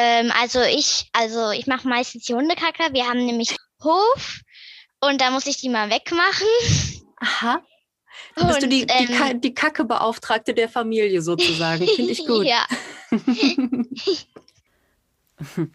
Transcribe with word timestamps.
Ähm, 0.00 0.32
also 0.40 0.60
ich, 0.62 1.08
also 1.12 1.50
ich 1.50 1.66
mache 1.66 1.88
meistens 1.88 2.24
die 2.24 2.34
Hundekacke. 2.34 2.92
Wir 2.92 3.08
haben 3.08 3.26
nämlich 3.26 3.56
Hof 3.82 4.40
und 5.00 5.20
da 5.20 5.32
muss 5.32 5.46
ich 5.46 5.56
die 5.56 5.68
mal 5.68 5.90
wegmachen. 5.90 6.46
Aha. 7.16 7.60
Bist 8.36 8.62
du 8.62 8.66
Und, 8.66 8.72
die, 8.72 8.86
die, 8.86 8.92
ähm, 8.92 9.18
Ka 9.18 9.32
die 9.34 9.54
Kackebeauftragte 9.54 10.54
der 10.54 10.68
Familie 10.68 11.20
sozusagen. 11.20 11.84
Finde 11.84 12.12
ich 12.12 12.24
gut. 12.24 12.46
ja. 12.46 12.64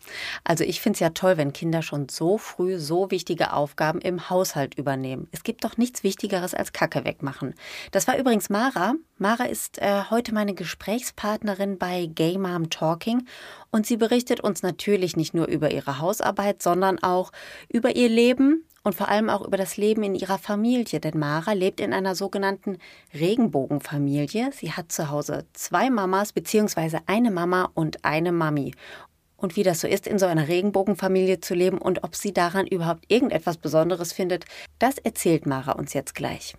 Also 0.43 0.63
ich 0.63 0.81
finde 0.81 0.97
es 0.97 0.99
ja 0.99 1.09
toll, 1.09 1.37
wenn 1.37 1.53
Kinder 1.53 1.81
schon 1.81 2.09
so 2.09 2.37
früh 2.37 2.79
so 2.79 3.11
wichtige 3.11 3.53
Aufgaben 3.53 3.99
im 3.99 4.29
Haushalt 4.29 4.75
übernehmen. 4.75 5.27
Es 5.31 5.43
gibt 5.43 5.63
doch 5.63 5.77
nichts 5.77 6.03
Wichtigeres 6.03 6.53
als 6.53 6.73
Kacke 6.73 7.05
wegmachen. 7.05 7.55
Das 7.91 8.07
war 8.07 8.17
übrigens 8.17 8.49
Mara. 8.49 8.95
Mara 9.17 9.45
ist 9.45 9.79
äh, 9.79 10.03
heute 10.09 10.33
meine 10.33 10.53
Gesprächspartnerin 10.53 11.77
bei 11.77 12.07
Gay 12.07 12.37
Mom 12.37 12.69
Talking 12.69 13.27
und 13.71 13.85
sie 13.85 13.97
berichtet 13.97 14.41
uns 14.41 14.63
natürlich 14.63 15.15
nicht 15.15 15.33
nur 15.33 15.47
über 15.47 15.71
ihre 15.71 15.99
Hausarbeit, 15.99 16.61
sondern 16.61 17.01
auch 17.01 17.31
über 17.69 17.95
ihr 17.95 18.09
Leben 18.09 18.65
und 18.83 18.95
vor 18.95 19.07
allem 19.07 19.29
auch 19.29 19.41
über 19.45 19.57
das 19.57 19.77
Leben 19.77 20.03
in 20.03 20.15
ihrer 20.15 20.37
Familie. 20.37 20.99
Denn 20.99 21.17
Mara 21.17 21.53
lebt 21.53 21.79
in 21.79 21.93
einer 21.93 22.15
sogenannten 22.15 22.77
Regenbogenfamilie. 23.13 24.51
Sie 24.51 24.73
hat 24.73 24.91
zu 24.91 25.09
Hause 25.09 25.45
zwei 25.53 25.89
Mamas 25.89 26.33
beziehungsweise 26.33 26.99
eine 27.07 27.31
Mama 27.31 27.69
und 27.73 28.03
eine 28.03 28.31
Mami 28.31 28.73
und 29.43 29.55
wie 29.57 29.63
das 29.63 29.81
so 29.81 29.87
ist, 29.87 30.07
in 30.07 30.17
so 30.17 30.25
einer 30.25 30.47
Regenbogenfamilie 30.47 31.41
zu 31.41 31.53
leben 31.53 31.77
und 31.77 32.05
ob 32.05 32.15
sie 32.15 32.33
daran 32.33 32.65
überhaupt 32.65 33.03
irgendetwas 33.09 33.57
Besonderes 33.57 34.13
findet, 34.13 34.45
das 34.79 34.97
erzählt 34.97 35.45
Mara 35.45 35.73
uns 35.73 35.93
jetzt 35.93 36.15
gleich. 36.15 36.55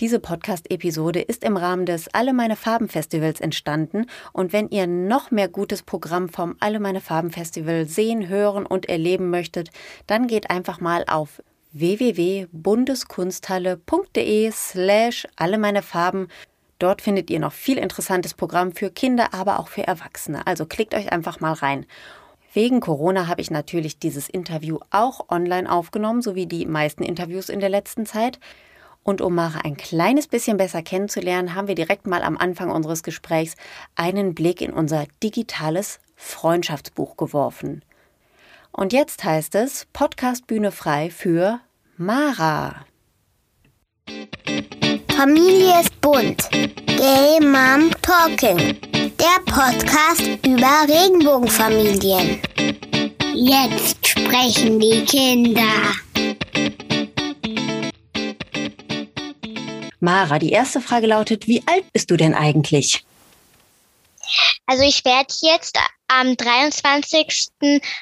Diese 0.00 0.18
Podcast-Episode 0.18 1.20
ist 1.20 1.44
im 1.44 1.56
Rahmen 1.56 1.86
des 1.86 2.08
Alle 2.12 2.32
meine 2.32 2.56
Farben 2.56 2.88
Festivals 2.88 3.40
entstanden 3.40 4.06
und 4.32 4.54
wenn 4.54 4.70
ihr 4.70 4.86
noch 4.86 5.30
mehr 5.30 5.48
gutes 5.48 5.82
Programm 5.82 6.30
vom 6.30 6.56
Alle 6.58 6.80
meine 6.80 7.02
Farben 7.02 7.30
Festival 7.30 7.86
sehen, 7.86 8.28
hören 8.28 8.64
und 8.66 8.88
erleben 8.88 9.30
möchtet, 9.30 9.70
dann 10.06 10.26
geht 10.26 10.50
einfach 10.50 10.80
mal 10.80 11.04
auf 11.06 11.42
www.bundeskunsthalle.de 11.72 14.50
slash 14.52 15.26
alle 15.36 15.58
meine 15.58 15.82
Farben 15.82 16.28
Dort 16.78 17.00
findet 17.00 17.30
ihr 17.30 17.40
noch 17.40 17.52
viel 17.52 17.78
interessantes 17.78 18.34
Programm 18.34 18.72
für 18.72 18.90
Kinder, 18.90 19.32
aber 19.32 19.58
auch 19.58 19.68
für 19.68 19.86
Erwachsene. 19.86 20.46
Also 20.46 20.66
klickt 20.66 20.94
euch 20.94 21.12
einfach 21.12 21.40
mal 21.40 21.54
rein. 21.54 21.86
Wegen 22.52 22.80
Corona 22.80 23.26
habe 23.26 23.40
ich 23.40 23.50
natürlich 23.50 23.98
dieses 23.98 24.28
Interview 24.28 24.78
auch 24.90 25.28
online 25.28 25.70
aufgenommen, 25.70 26.22
so 26.22 26.34
wie 26.34 26.46
die 26.46 26.66
meisten 26.66 27.02
Interviews 27.02 27.48
in 27.48 27.60
der 27.60 27.68
letzten 27.68 28.06
Zeit. 28.06 28.38
Und 29.02 29.20
um 29.20 29.34
Mara 29.34 29.60
ein 29.60 29.76
kleines 29.76 30.26
bisschen 30.26 30.56
besser 30.56 30.82
kennenzulernen, 30.82 31.54
haben 31.54 31.68
wir 31.68 31.74
direkt 31.74 32.06
mal 32.06 32.22
am 32.22 32.36
Anfang 32.36 32.70
unseres 32.70 33.02
Gesprächs 33.02 33.54
einen 33.94 34.34
Blick 34.34 34.60
in 34.60 34.72
unser 34.72 35.06
digitales 35.22 36.00
Freundschaftsbuch 36.16 37.16
geworfen. 37.16 37.84
Und 38.72 38.92
jetzt 38.92 39.22
heißt 39.22 39.54
es 39.54 39.86
Podcast 39.92 40.46
Bühne 40.46 40.72
frei 40.72 41.10
für 41.10 41.60
Mara. 41.96 42.84
Familie 45.16 45.80
ist 45.80 45.98
bunt. 46.02 46.50
Gay 46.50 47.40
Mom 47.40 47.90
Talking. 48.02 48.78
Der 49.16 49.40
Podcast 49.46 50.22
über 50.44 50.84
Regenbogenfamilien. 50.86 52.42
Jetzt 53.34 54.06
sprechen 54.06 54.78
die 54.78 55.04
Kinder. 55.06 55.94
Mara, 60.00 60.38
die 60.38 60.50
erste 60.50 60.82
Frage 60.82 61.06
lautet, 61.06 61.48
wie 61.48 61.62
alt 61.66 61.90
bist 61.94 62.10
du 62.10 62.18
denn 62.18 62.34
eigentlich? 62.34 63.02
Also 64.66 64.82
ich 64.82 65.02
werde 65.06 65.32
jetzt 65.40 65.78
am 66.08 66.36
23. 66.36 67.48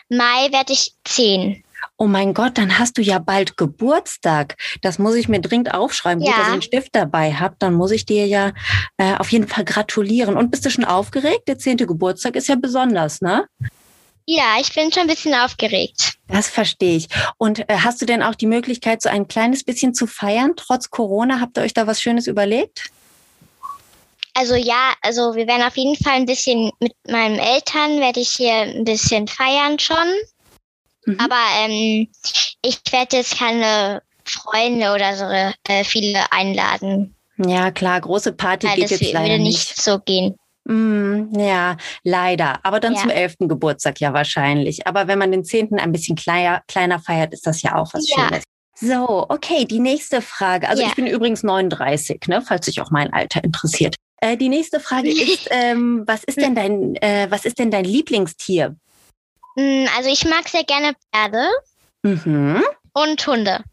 Mai 0.08 0.50
werde 0.50 0.72
ich 0.72 0.92
10. 1.04 1.63
Oh 1.97 2.06
mein 2.06 2.34
Gott, 2.34 2.59
dann 2.59 2.78
hast 2.78 2.98
du 2.98 3.03
ja 3.03 3.20
bald 3.20 3.56
Geburtstag. 3.56 4.56
Das 4.83 4.98
muss 4.98 5.14
ich 5.14 5.28
mir 5.28 5.41
dringend 5.41 5.73
aufschreiben. 5.75 6.21
Gut, 6.25 6.28
Ja. 6.31 6.38
dass 6.38 6.47
ich 6.49 6.53
einen 6.55 6.62
Stift 6.62 6.88
dabei 6.94 7.32
habe. 7.32 7.55
Dann 7.60 7.75
muss 7.75 7.93
ich 7.93 8.05
dir 8.05 8.27
ja 8.27 8.53
äh, 8.97 9.15
auf 9.16 9.31
jeden 9.31 9.47
Fall 9.47 9.65
gratulieren. 9.65 10.37
Und 10.37 10.50
bist 10.50 10.65
du 10.66 10.71
schon 10.71 10.84
aufgeregt? 10.84 11.47
Der 11.47 11.59
zehnte 11.59 11.87
Geburtstag 11.87 12.34
ist 12.34 12.49
ja 12.49 12.56
besonders, 12.56 13.21
ne? 13.21 13.47
Ja, 14.27 14.56
ich 14.60 14.75
bin 14.75 14.91
schon 14.91 15.03
ein 15.03 15.09
bisschen 15.09 15.34
aufgeregt. 15.34 16.15
Das 16.28 16.49
verstehe 16.49 16.97
ich. 16.97 17.09
Und 17.38 17.60
äh, 17.69 17.77
hast 17.78 18.00
du 18.03 18.06
denn 18.06 18.22
auch 18.22 18.34
die 18.34 18.47
Möglichkeit, 18.47 19.03
so 19.03 19.09
ein 19.10 19.28
kleines 19.28 19.62
bisschen 19.62 19.94
zu 19.94 20.06
feiern, 20.06 20.54
trotz 20.56 20.91
Corona? 20.91 21.41
Habt 21.41 21.59
ihr 21.59 21.62
euch 21.62 21.75
da 21.75 21.87
was 21.87 22.00
Schönes 22.00 22.27
überlegt? 22.27 22.91
Also 24.37 24.56
ja, 24.56 24.94
also 25.03 25.37
wir 25.37 25.47
werden 25.47 25.62
auf 25.62 25.77
jeden 25.77 25.94
Fall 26.03 26.15
ein 26.15 26.27
bisschen 26.27 26.72
mit 26.81 26.93
meinen 27.09 27.38
Eltern 27.38 28.00
werde 28.00 28.19
ich 28.19 28.31
hier 28.31 28.53
ein 28.53 28.84
bisschen 28.84 29.28
feiern 29.28 29.78
schon. 29.78 29.97
Mhm. 31.06 31.19
Aber 31.20 31.37
ähm, 31.60 32.09
ich 32.62 32.81
werde 32.91 33.16
jetzt 33.19 33.38
keine 33.38 34.03
Freunde 34.25 34.92
oder 34.94 35.15
so 35.16 35.25
äh, 35.25 35.84
viele 35.84 36.20
einladen. 36.32 37.15
Ja, 37.37 37.70
klar, 37.70 38.00
große 38.00 38.32
Party 38.32 38.66
Weil 38.66 38.75
geht 38.76 38.84
das 38.84 39.00
jetzt 39.00 39.12
leider 39.12 39.28
würde 39.34 39.42
nicht. 39.42 39.69
nicht 39.70 39.82
so 39.82 39.98
gehen. 39.98 40.37
Mm, 40.66 41.38
ja, 41.38 41.76
leider. 42.04 42.59
Aber 42.62 42.81
dann 42.81 42.94
Ja. 42.94 43.00
zum 43.00 43.10
elften 43.10 43.48
Geburtstag 43.48 44.00
ja 44.00 44.12
wahrscheinlich. 44.15 44.87
Aber 44.87 45.09
wenn 45.09 45.19
man 45.19 45.31
den 45.32 45.44
zehnten 45.44 45.78
ein 45.78 45.92
bisschen 45.92 46.16
kleiner, 46.16 46.62
kleiner 46.69 47.00
feiert, 47.00 47.34
ist 47.34 47.47
das 47.47 47.60
ja 47.62 47.75
auch 47.76 47.92
was 47.92 48.09
Ja. 48.09 48.28
Schönes. 48.28 48.44
So, 48.76 49.26
okay, 49.28 49.66
die 49.66 49.78
nächste 49.78 50.22
Frage. 50.22 50.69
Also 50.69 50.82
Ja. 50.82 50.88
ich 50.88 50.94
bin 50.94 51.06
übrigens 51.06 51.42
39, 51.42 52.21
ne, 52.28 52.41
falls 52.41 52.66
sich 52.66 52.81
auch 52.81 52.91
mein 52.91 53.12
Alter 53.12 53.44
interessiert. 53.44 53.97
Äh, 54.21 54.36
die 54.36 54.48
nächste 54.48 54.81
Frage 54.81 55.09
ist, 55.12 55.48
ähm, 55.50 56.04
was 56.06 56.25
ist 56.25 56.41
denn 56.41 56.54
dein, 56.54 56.94
äh, 56.97 57.26
was 57.31 57.44
ist 57.44 57.59
denn 57.59 57.71
dein 57.71 57.84
Lieblingstier? 57.84 58.75
Mm, 59.56 59.87
Also 59.97 60.10
ich 60.10 60.25
mag 60.25 60.48
sehr 60.48 60.65
gerne 60.65 60.94
Pferde 61.12 61.48
Mhm, 62.03 62.62
und 62.92 63.26
Hunde. 63.26 63.65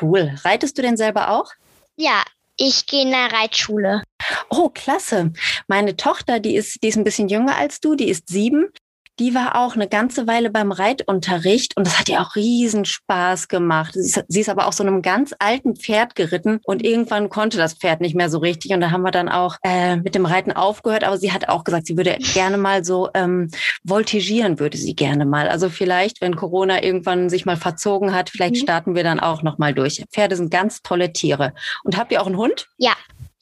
cool. 0.00 0.34
Reitest 0.44 0.78
du 0.78 0.82
denn 0.82 0.96
selber 0.96 1.30
auch? 1.30 1.52
Ja, 1.96 2.22
ich 2.56 2.86
gehe 2.86 3.02
in 3.02 3.10
der 3.10 3.32
Reitschule. 3.32 4.02
Oh, 4.50 4.70
klasse. 4.70 5.32
Meine 5.68 5.96
Tochter, 5.96 6.40
die 6.40 6.56
ist, 6.56 6.82
die 6.82 6.88
ist 6.88 6.96
ein 6.96 7.04
bisschen 7.04 7.28
jünger 7.28 7.56
als 7.56 7.80
du, 7.80 7.94
die 7.94 8.08
ist 8.08 8.28
sieben. 8.28 8.70
Die 9.18 9.34
war 9.34 9.56
auch 9.56 9.74
eine 9.74 9.88
ganze 9.88 10.26
Weile 10.26 10.50
beim 10.50 10.72
Reitunterricht 10.72 11.76
und 11.76 11.86
das 11.86 11.98
hat 11.98 12.08
ihr 12.08 12.20
auch 12.20 12.36
riesen 12.36 12.84
Spaß 12.84 13.48
gemacht. 13.48 13.94
Sie 13.94 14.00
ist, 14.00 14.24
sie 14.28 14.40
ist 14.40 14.48
aber 14.50 14.66
auch 14.66 14.72
so 14.74 14.82
einem 14.82 15.00
ganz 15.00 15.34
alten 15.38 15.74
Pferd 15.76 16.14
geritten 16.14 16.60
und 16.64 16.84
irgendwann 16.84 17.30
konnte 17.30 17.56
das 17.56 17.74
Pferd 17.74 18.00
nicht 18.02 18.14
mehr 18.14 18.28
so 18.28 18.38
richtig 18.38 18.72
und 18.72 18.80
da 18.82 18.90
haben 18.90 19.02
wir 19.02 19.10
dann 19.12 19.28
auch 19.30 19.56
äh, 19.62 19.96
mit 19.96 20.14
dem 20.14 20.26
Reiten 20.26 20.52
aufgehört. 20.52 21.02
Aber 21.04 21.16
sie 21.16 21.32
hat 21.32 21.48
auch 21.48 21.64
gesagt, 21.64 21.86
sie 21.86 21.96
würde 21.96 22.18
gerne 22.34 22.58
mal 22.58 22.84
so 22.84 23.08
ähm, 23.14 23.50
voltigieren, 23.84 24.58
würde 24.58 24.76
sie 24.76 24.94
gerne 24.94 25.24
mal. 25.24 25.48
Also 25.48 25.70
vielleicht, 25.70 26.20
wenn 26.20 26.36
Corona 26.36 26.82
irgendwann 26.82 27.30
sich 27.30 27.46
mal 27.46 27.56
verzogen 27.56 28.12
hat, 28.14 28.30
vielleicht 28.30 28.56
Mhm. 28.56 28.60
starten 28.60 28.94
wir 28.94 29.02
dann 29.02 29.18
auch 29.20 29.42
noch 29.42 29.58
mal 29.58 29.72
durch. 29.72 30.04
Pferde 30.12 30.36
sind 30.36 30.50
ganz 30.50 30.82
tolle 30.82 31.12
Tiere. 31.12 31.52
Und 31.84 31.96
habt 31.96 32.12
ihr 32.12 32.20
auch 32.20 32.26
einen 32.26 32.36
Hund? 32.36 32.68
Ja, 32.76 32.92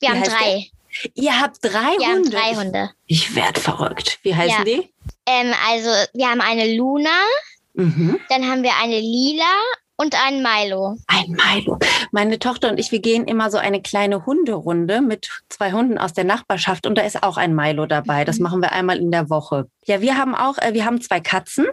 wir 0.01 0.09
Wie 0.11 0.13
haben 0.13 0.23
drei. 0.23 0.67
Ihr 1.15 1.41
habt 1.41 1.57
drei 1.63 1.71
Wir 1.99 2.07
haben 2.09 2.17
Hunde. 2.25 2.31
drei 2.31 2.55
Hunde. 2.55 2.91
Ich, 3.07 3.29
ich 3.31 3.37
werd 3.37 3.59
verrückt. 3.59 4.19
Wie 4.23 4.35
heißen 4.35 4.59
Ja. 4.59 4.65
die? 4.65 4.93
Ähm, 5.27 5.53
also 5.69 5.91
wir 6.15 6.29
haben 6.31 6.41
eine 6.41 6.75
Luna, 6.77 7.11
Mhm. 7.75 8.21
dann 8.29 8.49
haben 8.49 8.63
wir 8.63 8.73
eine 8.81 9.01
Lila 9.01 9.45
und 9.97 10.15
einen 10.27 10.43
Milo. 10.43 10.97
Ein 11.07 11.31
Milo. 11.31 11.79
Meine 12.11 12.39
Tochter 12.39 12.71
und 12.71 12.79
ich, 12.79 12.91
wir 12.93 13.01
gehen 13.01 13.25
immer 13.27 13.51
so 13.51 13.59
eine 13.59 13.81
kleine 13.81 14.27
Hunderunde 14.27 15.01
mit 15.01 15.29
zwei 15.49 15.73
Hunden 15.73 15.99
aus 15.99 16.13
der 16.13 16.25
Nachbarschaft 16.25 16.87
und 16.87 16.97
da 16.99 17.03
ist 17.03 17.23
auch 17.23 17.37
ein 17.37 17.55
Milo 17.55 17.87
dabei. 17.87 18.25
Das 18.25 18.39
Mhm. 18.39 18.43
machen 18.43 18.61
wir 18.63 18.73
einmal 18.73 18.99
in 18.99 19.11
der 19.11 19.31
Woche. 19.31 19.69
Ja, 19.87 20.01
wir 20.01 20.17
haben 20.17 20.35
auch, 20.35 20.59
äh, 20.59 20.75
wir 20.75 20.85
haben 20.85 21.01
zwei 21.01 21.21
Katzen, 21.21 21.67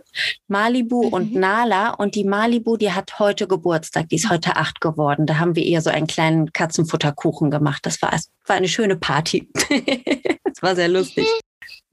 Malibu 0.48 1.04
Mhm. 1.08 1.14
und 1.14 1.36
Nala 1.36 1.92
und 1.92 2.16
die 2.16 2.24
Malibu, 2.24 2.78
die 2.78 2.92
hat 2.92 3.20
heute 3.20 3.48
Geburtstag, 3.48 4.10
die 4.10 4.16
ist 4.16 4.30
heute 4.30 4.56
acht 4.56 4.82
geworden. 4.82 5.26
Da 5.26 5.40
haben 5.40 5.56
wir 5.56 5.64
ihr 5.64 5.82
so 5.82 5.90
einen 5.90 6.08
kleinen 6.08 6.52
Katzenfutterkuchen 6.54 7.50
gemacht. 7.50 7.86
Das 7.86 8.02
war, 8.02 8.12
war 8.46 8.56
eine 8.56 8.68
schöne 8.68 8.96
Party. 8.98 9.50
das 10.44 10.62
war 10.62 10.76
sehr 10.76 10.90
lustig. 10.90 11.28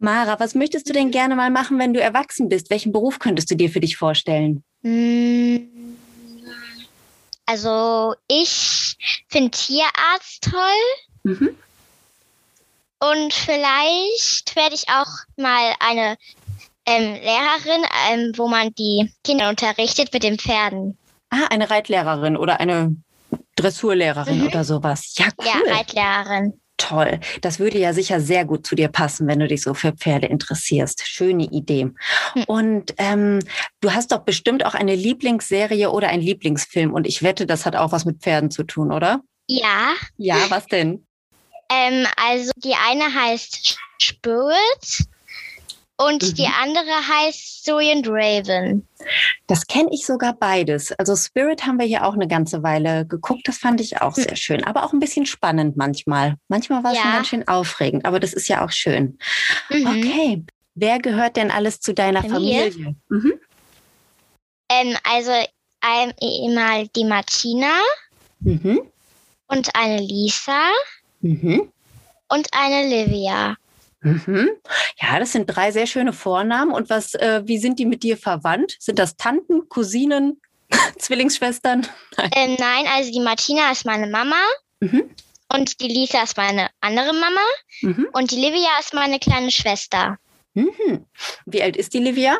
Mara, 0.01 0.39
was 0.39 0.55
möchtest 0.55 0.89
du 0.89 0.93
denn 0.93 1.11
gerne 1.11 1.35
mal 1.37 1.51
machen, 1.51 1.79
wenn 1.79 1.93
du 1.93 2.01
erwachsen 2.01 2.49
bist? 2.49 2.71
Welchen 2.71 2.93
Beruf 2.93 3.19
könntest 3.19 3.51
du 3.51 3.57
dir 3.57 3.69
für 3.71 3.81
dich 3.81 3.97
vorstellen? 3.97 4.63
Mm, 4.83 5.57
Also 7.49 8.15
ich 8.29 8.95
finde 9.29 9.51
Tierarzt 9.53 10.43
toll 10.43 10.83
Mhm. 11.23 11.57
und 13.01 13.33
vielleicht 13.33 14.55
werde 14.55 14.75
ich 14.75 14.87
auch 14.91 15.07
mal 15.39 15.73
eine 15.81 16.19
ähm, 16.85 17.15
Lehrerin, 17.15 17.85
ähm, 18.11 18.33
wo 18.37 18.49
man 18.49 18.75
die 18.75 19.11
Kinder 19.25 19.49
unterrichtet 19.49 20.13
mit 20.13 20.23
den 20.25 20.39
Pferden. 20.39 20.99
Ah, 21.31 21.47
eine 21.49 21.71
Reitlehrerin 21.71 22.37
oder 22.37 22.61
eine 22.61 22.95
Dressurlehrerin 23.57 24.41
Mhm. 24.41 24.47
oder 24.49 24.65
sowas. 24.65 25.15
Ja, 25.17 25.29
cool. 25.39 25.47
Ja, 25.47 25.75
Reitlehrerin. 25.75 26.61
Toll. 26.79 27.21
Das 27.43 27.59
würde 27.59 27.79
ja 27.79 27.93
sicher 27.93 28.21
sehr 28.21 28.45
gut 28.47 28.67
zu 28.67 28.75
dir 28.75 28.89
passen, 28.89 29.27
wenn 29.27 29.41
du 29.41 29.47
dich 29.49 29.63
so 29.63 29.75
für 29.75 29.93
Pferde 29.93 30.29
interessierst. 30.29 31.07
Schöne 31.07 31.45
Idee. 31.45 31.91
Hm. 32.33 32.45
Und 32.47 32.95
ähm, 32.99 33.41
du 33.81 33.93
hast 33.93 34.13
doch 34.13 34.21
bestimmt 34.21 34.65
auch 34.65 34.75
eine 34.75 34.95
Lieblingsserie 34.95 35.91
oder 35.91 36.09
einen 36.09 36.23
Lieblingsfilm. 36.23 36.95
Und 36.95 37.07
ich 37.07 37.23
wette, 37.23 37.47
das 37.47 37.67
hat 37.67 37.77
auch 37.77 37.93
was 37.93 38.05
mit 38.05 38.21
Pferden 38.23 38.51
zu 38.51 38.63
tun, 38.63 38.93
oder? 38.93 39.21
Ja, 39.49 39.95
Ja, 40.17 40.37
was 40.49 40.67
denn? 40.67 41.05
ähm, 41.71 42.07
also 42.17 42.51
die 42.57 42.75
eine 42.75 43.13
heißt 43.13 43.77
Spirit 44.01 45.07
Und 46.01 46.23
Mhm. 46.23 46.35
die 46.37 46.47
andere 46.47 47.09
heißt 47.09 47.65
Zoe 47.65 47.91
and 47.91 48.07
Raven. 48.09 48.87
Das 49.49 49.67
kenne 49.67 49.89
ich 49.93 50.05
sogar 50.07 50.35
beides. 50.35 50.93
Also 50.93 51.17
Spirit 51.17 51.65
haben 51.67 51.79
wir 51.79 51.87
hier 51.87 52.05
auch 52.07 52.13
eine 52.15 52.29
ganze 52.29 52.63
Weile 52.63 53.07
geguckt. 53.07 53.49
Das 53.49 53.57
fand 53.59 53.81
ich 53.81 54.01
auch 54.01 54.15
sehr 54.15 54.37
schön, 54.37 54.63
aber 54.63 54.85
auch 54.85 54.93
ein 54.93 55.01
bisschen 55.01 55.25
spannend 55.27 55.77
manchmal. 55.77 56.37
Manchmal 56.49 56.85
war 56.85 56.93
es 56.93 56.99
schon 56.99 57.09
Ja. 57.09 57.17
ganz 57.17 57.29
schön 57.29 57.49
aufregend, 57.49 58.05
aber 58.05 58.21
das 58.21 58.35
ist 58.35 58.47
ja 58.49 58.65
auch 58.65 58.71
schön. 58.71 59.19
Mhm. 59.71 59.87
Okay. 59.87 60.45
Wer 60.75 60.99
gehört 61.01 61.37
denn 61.37 61.51
alles 61.51 61.81
zu 61.81 61.95
deiner 61.95 62.23
Familie? 62.23 62.71
Familie? 62.71 62.95
Mhm. 63.09 63.33
Ähm, 64.71 64.97
also 65.03 65.33
einmal 65.81 66.87
die 66.89 67.05
Martina 67.05 67.73
Mhm. 68.41 68.83
und 69.49 69.75
eine 69.75 69.99
Lisa 70.01 70.61
Mhm. 71.23 71.73
und 72.29 72.49
eine 72.53 72.87
Livia. 72.87 73.57
Mhm. 74.01 74.51
Ja, 75.01 75.19
das 75.19 75.33
sind 75.33 75.47
drei 75.47 75.71
sehr 75.73 75.87
schöne 75.87 76.13
Vornamen. 76.13 76.73
Und 76.73 76.89
was, 76.91 77.15
äh, 77.15 77.43
wie 77.45 77.59
sind 77.59 77.79
die 77.79 77.87
mit 77.87 78.03
dir 78.03 78.17
verwandt? 78.17 78.77
Sind 78.79 78.99
das 78.99 79.17
Tanten, 79.17 79.69
Cousinen, 79.69 80.41
Zwillingsschwestern? 80.99 81.87
Nein. 82.17 82.31
Ähm, 82.35 82.57
nein, 82.59 82.87
also 82.95 83.11
die 83.11 83.21
Martina 83.21 83.71
ist 83.73 83.85
meine 83.85 84.07
Mama 84.07 84.37
Mhm. 84.81 85.11
und 85.53 85.81
die 85.81 85.89
Lisa 85.89 86.23
ist 86.23 86.37
meine 86.37 86.69
andere 86.81 87.13
Mama 87.13 87.41
Mhm. 87.83 88.09
und 88.13 88.31
die 88.31 88.37
Livia 88.37 88.71
ist 88.81 88.95
meine 88.95 89.19
kleine 89.19 89.51
Schwester. 89.51 90.17
Mhm. 90.55 91.05
Wie 91.47 91.63
alt 91.63 91.77
ist 91.77 91.95
die 91.95 91.99
Livia? 91.99 92.39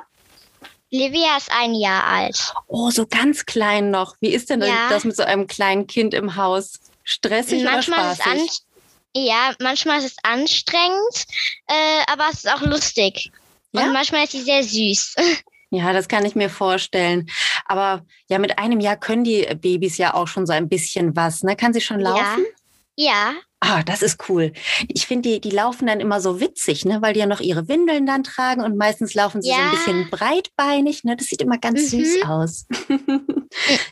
Livia 0.91 1.37
ist 1.37 1.51
ein 1.53 1.75
Jahr 1.75 2.05
alt. 2.05 2.53
Oh, 2.67 2.91
so 2.91 3.07
ganz 3.07 3.45
klein 3.45 3.91
noch. 3.91 4.17
Wie 4.21 4.31
ist 4.31 4.49
denn 4.51 4.63
Ja. 4.63 4.89
das 4.89 5.05
mit 5.05 5.17
so 5.17 5.23
einem 5.23 5.47
kleinen 5.47 5.87
Kind 5.87 6.15
im 6.15 6.37
Haus? 6.37 6.81
Stressig 7.05 7.63
manchmal 7.65 8.01
oder 8.01 8.13
ist 8.13 8.21
es 8.21 8.27
an, 8.27 8.39
spaßig? 8.39 8.61
Ja, 9.27 9.55
manchmal 9.61 9.99
ist 9.99 10.13
es 10.13 10.17
anstrengend, 10.23 11.27
äh, 11.67 12.13
aber 12.13 12.25
es 12.31 12.45
ist 12.45 12.53
auch 12.53 12.63
lustig. 12.63 13.31
Ja? 13.73 13.85
Und 13.85 13.93
manchmal 13.93 14.25
ist 14.25 14.33
sie 14.33 14.43
sehr 14.43 14.63
süß. 14.63 15.15
Ja, 15.71 15.93
das 15.93 16.09
kann 16.09 16.25
ich 16.25 16.35
mir 16.35 16.49
vorstellen. 16.49 17.29
Aber 17.67 18.03
ja, 18.31 18.39
mit 18.39 18.59
einem 18.59 18.81
Jahr 18.81 18.97
können 18.97 19.23
die 19.23 19.47
Babys 19.61 19.99
ja 19.99 20.15
auch 20.15 20.27
schon 20.27 20.47
so 20.47 20.55
ein 20.55 20.67
bisschen 20.67 21.15
was. 21.15 21.43
Ne? 21.43 21.57
Kann 21.57 21.75
sie 21.75 21.83
schon 21.83 22.01
laufen? 22.01 22.47
ja, 22.47 22.51
Ah, 23.61 23.83
das 23.83 24.03
ist 24.03 24.29
cool. 24.29 24.53
Ich 24.87 25.07
finde, 25.09 25.29
die, 25.29 25.41
die 25.41 25.51
laufen 25.51 25.87
dann 25.89 25.99
immer 25.99 26.21
so 26.21 26.41
witzig, 26.41 26.85
ne? 26.85 27.03
weil 27.03 27.13
die 27.15 27.21
ja 27.21 27.27
noch 27.27 27.41
ihre 27.41 27.67
Windeln 27.69 28.07
dann 28.07 28.23
tragen 28.23 28.63
und 28.63 28.77
meistens 28.77 29.15
laufen 29.15 29.43
sie 29.43 29.49
so 29.51 29.55
ein 29.57 29.61
Ja. 29.65 29.71
bisschen 29.71 30.11
breitbeinig. 30.11 31.03
Ne? 31.03 31.17
Das 31.17 31.27
sieht 31.27 31.43
immer 31.43 31.59
ganz 31.59 31.83
Mhm. 31.93 32.05
süß 32.05 32.23
aus. 32.25 32.67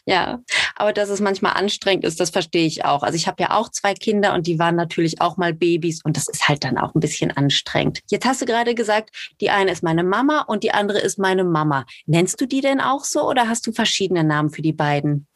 ja, 0.07 0.41
aber 0.77 0.93
dass 0.93 1.09
es 1.09 1.21
manchmal 1.21 1.55
anstrengend 1.55 2.05
ist, 2.05 2.21
das 2.21 2.31
verstehe 2.31 2.67
ich 2.67 2.85
auch. 2.85 3.03
Also 3.03 3.17
ich 3.17 3.27
habe 3.27 3.43
ja 3.43 3.51
auch 3.57 3.69
zwei 3.71 3.95
Kinder 3.95 4.35
und 4.35 4.47
die 4.47 4.59
waren 4.59 4.77
natürlich 4.77 5.21
auch 5.21 5.37
mal 5.37 5.53
Babys 5.53 6.01
und 6.05 6.17
das 6.17 6.29
ist 6.29 6.49
halt 6.49 6.63
dann 6.65 6.79
auch 6.79 6.95
ein 6.95 7.01
bisschen 7.01 7.31
anstrengend. 7.37 8.01
Jetzt 8.09 8.25
hast 8.27 8.41
du 8.43 8.47
gerade 8.47 8.75
gesagt, 8.75 9.11
die 9.41 9.51
eine 9.51 9.73
ist 9.73 9.83
meine 9.83 10.05
Mama 10.05 10.43
und 10.47 10.63
die 10.63 10.73
andere 10.73 11.01
ist 11.01 11.19
meine 11.19 11.45
Mama. 11.45 11.87
Nennst 12.07 12.41
du 12.41 12.47
die 12.47 12.61
denn 12.61 12.81
auch 12.81 13.05
so 13.05 13.29
oder 13.29 13.49
hast 13.49 13.67
du 13.67 13.73
verschiedene 13.73 14.23
Namen 14.25 14.51
für 14.51 14.63
die 14.63 14.73
beiden? 14.73 15.27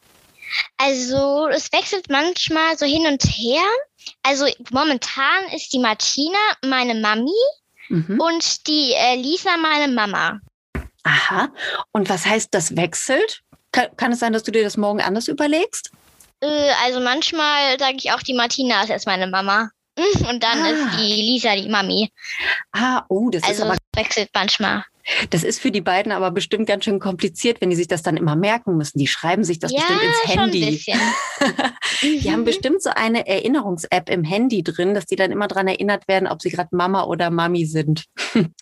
Also 0.76 1.48
es 1.48 1.72
wechselt 1.72 2.08
manchmal 2.10 2.76
so 2.78 2.86
hin 2.86 3.06
und 3.06 3.22
her. 3.24 3.62
Also 4.22 4.46
momentan 4.70 5.44
ist 5.54 5.72
die 5.72 5.78
Martina 5.78 6.38
meine 6.64 6.94
Mami 6.94 7.30
Mhm. 7.90 8.20
und 8.20 8.68
die 8.68 8.92
äh, 8.92 9.16
Lisa 9.16 9.56
meine 9.56 9.92
Mama. 9.92 10.38
Aha. 11.02 11.48
Und 11.90 12.08
was 12.08 12.24
heißt, 12.24 12.54
das 12.54 12.76
wechselt? 12.76 13.42
Kann, 13.72 13.88
kann 13.96 14.12
es 14.12 14.20
sein, 14.20 14.32
dass 14.32 14.44
du 14.44 14.52
dir 14.52 14.62
das 14.62 14.76
morgen 14.76 15.00
anders 15.00 15.26
überlegst? 15.26 15.90
Äh, 16.40 16.70
also 16.84 17.00
manchmal 17.00 17.78
sage 17.80 17.96
ich 17.98 18.12
auch, 18.12 18.20
die 18.22 18.34
Martina 18.34 18.82
ist 18.82 18.90
jetzt 18.90 19.06
meine 19.06 19.26
Mama. 19.26 19.70
Und 20.28 20.42
dann 20.42 20.58
Ah. 20.62 20.70
ist 20.70 20.98
die 20.98 21.12
Lisa 21.22 21.54
die 21.56 21.68
Mami. 21.68 22.10
Ah, 22.72 23.04
oh, 23.08 23.30
das 23.30 23.42
ist 23.42 23.48
Also 23.48 23.64
aber 23.64 23.74
es 23.74 23.78
wechselt 23.98 24.30
manchmal. 24.34 24.84
das 25.30 25.42
ist 25.44 25.60
für 25.60 25.70
die 25.70 25.80
beiden 25.80 26.12
aber 26.12 26.30
bestimmt 26.30 26.66
ganz 26.68 26.84
schön 26.84 27.00
kompliziert, 27.00 27.60
wenn 27.60 27.70
die 27.70 27.76
sich 27.76 27.88
das 27.88 28.02
dann 28.02 28.16
immer 28.16 28.36
merken 28.36 28.76
müssen. 28.76 28.98
Die 28.98 29.06
schreiben 29.06 29.44
sich 29.44 29.58
das 29.58 29.72
ja, 29.72 29.78
bestimmt 29.80 30.02
ins 30.02 30.34
Handy. 30.34 30.84
Die 32.02 32.30
haben 32.30 32.40
Mhm. 32.40 32.44
bestimmt 32.44 32.82
so 32.82 32.90
eine 32.90 33.26
Erinnerungs-App 33.26 34.08
im 34.08 34.24
Handy 34.24 34.62
drin, 34.62 34.94
dass 34.94 35.06
die 35.06 35.16
dann 35.16 35.30
immer 35.32 35.48
dran 35.48 35.68
erinnert 35.68 36.06
werden, 36.08 36.28
ob 36.28 36.40
sie 36.40 36.50
gerade 36.50 36.74
Mama 36.74 37.04
oder 37.04 37.30
Mami 37.30 37.66
sind. 37.66 38.04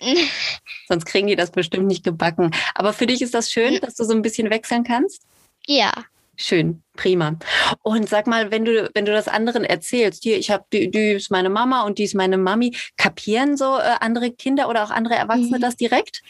Sonst 0.88 1.04
kriegen 1.06 1.26
die 1.28 1.36
das 1.36 1.50
bestimmt 1.50 1.86
nicht 1.86 2.02
gebacken. 2.04 2.50
Aber 2.74 2.92
für 2.92 3.06
dich 3.06 3.22
ist 3.22 3.34
das 3.34 3.50
schön, 3.50 3.74
Mhm. 3.74 3.80
dass 3.80 3.94
du 3.94 4.04
so 4.04 4.12
ein 4.12 4.22
bisschen 4.22 4.50
wechseln 4.50 4.84
kannst? 4.84 5.22
ja. 5.66 5.92
Schön, 6.40 6.84
prima. 6.96 7.36
Und 7.82 8.08
sag 8.08 8.28
mal, 8.28 8.52
wenn 8.52 8.64
du, 8.64 8.88
wenn 8.94 9.04
du 9.04 9.12
das 9.12 9.26
anderen 9.26 9.64
erzählst, 9.64 10.22
hier, 10.22 10.38
ich 10.38 10.50
habe 10.52 10.64
die, 10.72 10.88
die 10.88 11.12
ist 11.12 11.32
meine 11.32 11.50
Mama 11.50 11.82
und 11.82 11.98
die 11.98 12.04
ist 12.04 12.14
meine 12.14 12.38
Mami, 12.38 12.76
kapieren 12.96 13.56
so 13.56 13.76
äh, 13.76 13.96
andere 14.00 14.30
Kinder 14.30 14.68
oder 14.68 14.84
auch 14.84 14.90
andere 14.90 15.16
Erwachsene 15.16 15.58
Mhm. 15.58 15.62
das 15.62 15.76
direkt? 15.76 16.22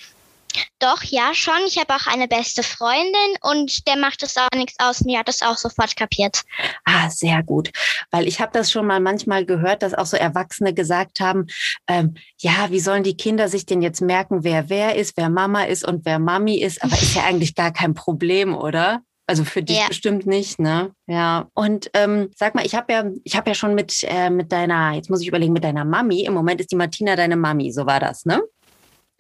Doch, 0.79 1.03
ja, 1.03 1.35
schon. 1.35 1.59
Ich 1.67 1.77
habe 1.79 1.95
auch 1.95 2.07
eine 2.07 2.27
beste 2.27 2.63
Freundin 2.63 3.37
und 3.43 3.87
der 3.87 3.97
macht 3.97 4.23
es 4.23 4.37
auch 4.39 4.49
nichts 4.55 4.77
aus. 4.79 5.03
Mir 5.03 5.19
hat 5.19 5.29
das 5.29 5.43
auch 5.43 5.59
sofort 5.59 5.95
kapiert. 5.95 6.43
Ah, 6.87 7.11
sehr 7.11 7.43
gut. 7.43 7.71
Weil 8.11 8.27
ich 8.27 8.41
habe 8.41 8.53
das 8.53 8.71
schon 8.73 8.87
mal 8.87 8.99
manchmal 8.99 9.45
gehört, 9.45 9.83
dass 9.83 9.93
auch 9.93 10.07
so 10.07 10.17
Erwachsene 10.17 10.73
gesagt 10.73 11.21
haben, 11.21 11.47
ähm, 11.87 12.15
ja, 12.39 12.71
wie 12.71 12.81
sollen 12.81 13.03
die 13.03 13.17
Kinder 13.17 13.49
sich 13.49 13.67
denn 13.67 13.83
jetzt 13.83 14.01
merken, 14.01 14.43
wer 14.43 14.71
wer 14.71 14.97
ist, 14.97 15.19
wer 15.19 15.29
Mama 15.29 15.65
ist 15.65 15.87
und 15.87 16.07
wer 16.07 16.19
Mami 16.19 16.57
ist? 16.57 16.83
Aber 16.83 16.95
ist 16.95 17.15
ja 17.15 17.25
eigentlich 17.27 17.55
gar 17.55 17.73
kein 17.73 17.93
Problem, 17.95 18.57
oder? 18.57 19.03
Also 19.29 19.45
für 19.45 19.63
dich 19.63 19.77
Ja. 19.77 19.89
bestimmt 19.89 20.27
nicht, 20.27 20.59
ne? 20.59 20.93
Ja. 21.07 21.49
Und 21.53 21.91
ähm, 21.93 22.31
sag 22.35 22.55
mal, 22.55 22.65
ich 22.65 22.75
habe 22.75 22.93
ja, 22.93 23.05
ich 23.25 23.37
habe 23.37 23.51
ja 23.51 23.55
schon 23.55 23.75
mit 23.75 24.03
äh, 24.09 24.31
mit 24.31 24.51
deiner, 24.51 24.95
jetzt 24.95 25.11
muss 25.11 25.21
ich 25.21 25.29
überlegen, 25.29 25.53
mit 25.53 25.65
deiner 25.65 25.85
Mami. 25.85 26.23
Im 26.25 26.33
Moment 26.33 26.63
ist 26.63 26.73
die 26.73 26.77
Martina 26.77 27.15
deine 27.15 27.37
Mami, 27.37 27.71
so 27.71 27.85
war 27.85 28.01
das, 28.01 28.25
ne? 28.25 28.43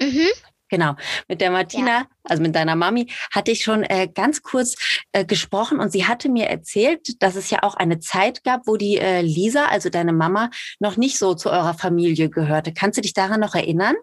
Mhm. 0.01 0.29
Genau. 0.71 0.95
Mit 1.29 1.41
der 1.43 1.51
Martina, 1.51 2.07
also 2.25 2.43
mit 2.43 2.55
deiner 2.55 2.75
Mami, 2.77 3.11
hatte 3.33 3.51
ich 3.51 3.63
schon 3.63 3.83
äh, 3.85 4.09
ganz 4.09 4.43
kurz 4.43 4.77
äh, 5.13 5.25
gesprochen 5.27 5.79
und 5.79 5.93
sie 5.93 6.07
hatte 6.07 6.29
mir 6.29 6.47
erzählt, 6.47 7.23
dass 7.23 7.37
es 7.37 7.51
ja 7.51 7.63
auch 7.63 7.75
eine 7.75 8.01
Zeit 8.01 8.45
gab, 8.45 8.67
wo 8.67 8.77
die 8.77 8.97
äh, 8.99 9.21
Lisa, 9.23 9.67
also 9.67 9.89
deine 9.91 10.13
Mama, 10.13 10.51
noch 10.79 10.97
nicht 10.97 11.19
so 11.19 11.35
zu 11.35 11.51
eurer 11.51 11.75
Familie 11.75 12.31
gehörte. 12.31 12.73
Kannst 12.73 12.97
du 12.99 13.03
dich 13.03 13.15
daran 13.15 13.41
noch 13.41 13.55
erinnern? 13.55 13.97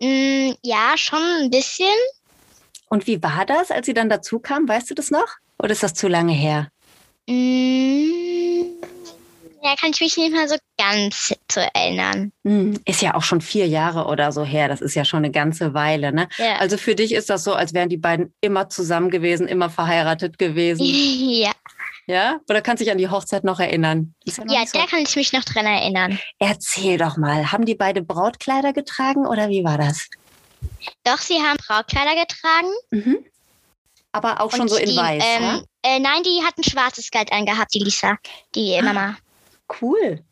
Mm, 0.00 0.52
ja, 0.62 0.94
schon 0.96 1.22
ein 1.42 1.50
bisschen. 1.50 1.86
Und 2.92 3.06
wie 3.06 3.22
war 3.22 3.46
das, 3.46 3.70
als 3.70 3.86
sie 3.86 3.94
dann 3.94 4.10
dazu 4.10 4.38
kam? 4.38 4.68
Weißt 4.68 4.90
du 4.90 4.94
das 4.94 5.10
noch? 5.10 5.26
Oder 5.58 5.72
ist 5.72 5.82
das 5.82 5.94
zu 5.94 6.08
lange 6.08 6.34
her? 6.34 6.68
Mm, 7.26 8.66
ja, 9.62 9.74
kann 9.80 9.92
ich 9.94 10.00
mich 10.02 10.14
nicht 10.18 10.30
mehr 10.30 10.46
so 10.46 10.56
ganz 10.76 11.34
zu 11.48 11.60
erinnern. 11.72 12.32
Hm, 12.44 12.78
ist 12.84 13.00
ja 13.00 13.14
auch 13.14 13.22
schon 13.22 13.40
vier 13.40 13.66
Jahre 13.66 14.04
oder 14.08 14.30
so 14.30 14.44
her. 14.44 14.68
Das 14.68 14.82
ist 14.82 14.94
ja 14.94 15.06
schon 15.06 15.20
eine 15.20 15.30
ganze 15.30 15.72
Weile, 15.72 16.12
ne? 16.12 16.28
Ja. 16.36 16.56
Also 16.56 16.76
für 16.76 16.94
dich 16.94 17.14
ist 17.14 17.30
das 17.30 17.44
so, 17.44 17.54
als 17.54 17.72
wären 17.72 17.88
die 17.88 17.96
beiden 17.96 18.34
immer 18.42 18.68
zusammen 18.68 19.08
gewesen, 19.08 19.48
immer 19.48 19.70
verheiratet 19.70 20.38
gewesen. 20.38 20.82
ja, 20.84 21.52
ja? 22.06 22.40
Oder 22.50 22.60
kannst 22.60 22.82
du 22.82 22.84
dich 22.84 22.92
an 22.92 22.98
die 22.98 23.08
Hochzeit 23.08 23.42
noch 23.42 23.58
erinnern? 23.58 24.12
Ja 24.26 24.66
so 24.66 24.78
da 24.78 24.84
kann 24.84 25.00
ich 25.00 25.16
mich 25.16 25.32
noch 25.32 25.44
dran 25.44 25.64
erinnern. 25.64 26.18
Erzähl 26.38 26.98
doch 26.98 27.16
mal, 27.16 27.52
haben 27.52 27.64
die 27.64 27.74
beide 27.74 28.02
Brautkleider 28.02 28.74
getragen 28.74 29.26
oder 29.26 29.48
wie 29.48 29.64
war 29.64 29.78
das? 29.78 30.10
Doch, 31.04 31.18
sie 31.18 31.40
haben 31.40 31.56
Brautkleider 31.58 32.14
getragen. 32.14 32.68
Mhm. 32.90 33.24
Aber 34.12 34.40
auch 34.40 34.50
schon 34.50 34.62
und 34.62 34.68
so 34.68 34.76
in 34.76 34.90
die, 34.90 34.96
weiß, 34.96 35.22
ähm, 35.26 35.42
ja? 35.42 35.62
äh, 35.82 35.98
Nein, 35.98 36.22
die 36.22 36.42
hat 36.44 36.56
ein 36.58 36.64
schwarzes 36.64 37.10
Kleid 37.10 37.32
angehabt, 37.32 37.72
die 37.74 37.78
Lisa, 37.78 38.16
die 38.54 38.76
Ah. 38.78 38.82
Mama. 38.82 39.16
Cool. 39.80 40.22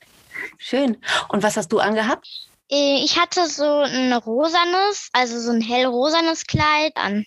Schön. 0.58 0.98
Und 1.28 1.42
was 1.42 1.56
hast 1.56 1.72
du 1.72 1.78
angehabt? 1.78 2.26
Äh, 2.70 3.02
Ich 3.02 3.18
hatte 3.18 3.48
so 3.48 3.64
ein 3.80 4.12
rosanes, 4.12 5.08
also 5.12 5.40
so 5.40 5.50
ein 5.50 5.60
hellrosanes 5.62 6.46
Kleid 6.46 6.92
an. 6.96 7.24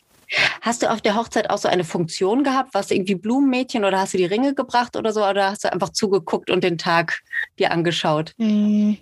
Hast 0.62 0.82
du 0.82 0.90
auf 0.92 1.02
der 1.02 1.16
Hochzeit 1.16 1.50
auch 1.50 1.58
so 1.60 1.68
eine 1.68 1.84
Funktion 1.84 2.44
gehabt? 2.44 2.74
Warst 2.74 2.90
du 2.92 2.96
irgendwie 2.96 3.16
Blumenmädchen 3.16 3.84
oder 3.86 4.00
hast 4.00 4.14
du 4.14 4.18
die 4.18 4.26
Ringe 4.26 4.56
gebracht 4.56 4.96
oder 4.96 5.12
so? 5.14 5.24
Oder 5.26 5.52
hast 5.52 5.64
du 5.64 5.72
einfach 5.72 5.90
zugeguckt 5.90 6.50
und 6.50 6.64
den 6.64 6.78
Tag 6.78 7.22
dir 7.60 7.72
angeschaut? 7.72 8.34
Hm. 8.38 8.98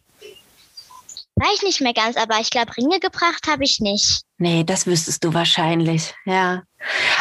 Weiß 1.36 1.58
ich 1.58 1.62
nicht 1.64 1.82
mehr 1.82 1.94
ganz, 1.94 2.18
aber 2.18 2.40
ich 2.40 2.50
glaube, 2.50 2.76
Ringe 2.78 3.00
gebracht 3.00 3.48
habe 3.48 3.64
ich 3.64 3.80
nicht. 3.80 4.22
Nee, 4.38 4.64
das 4.64 4.86
wüsstest 4.86 5.24
du 5.24 5.34
wahrscheinlich, 5.34 6.14
ja. 6.26 6.64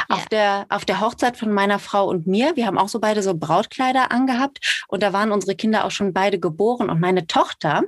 Auf, 0.08 0.26
der, 0.26 0.66
auf 0.68 0.84
der 0.84 1.00
Hochzeit 1.00 1.36
von 1.36 1.52
meiner 1.52 1.78
Frau 1.78 2.08
und 2.08 2.26
mir, 2.26 2.56
wir 2.56 2.66
haben 2.66 2.78
auch 2.78 2.88
so 2.88 3.00
beide 3.00 3.22
so 3.22 3.34
Brautkleider 3.34 4.10
angehabt. 4.12 4.84
Und 4.88 5.02
da 5.02 5.12
waren 5.12 5.32
unsere 5.32 5.54
Kinder 5.54 5.84
auch 5.84 5.90
schon 5.90 6.12
beide 6.12 6.38
geboren. 6.38 6.90
Und 6.90 7.00
meine 7.00 7.26
Tochter, 7.26 7.82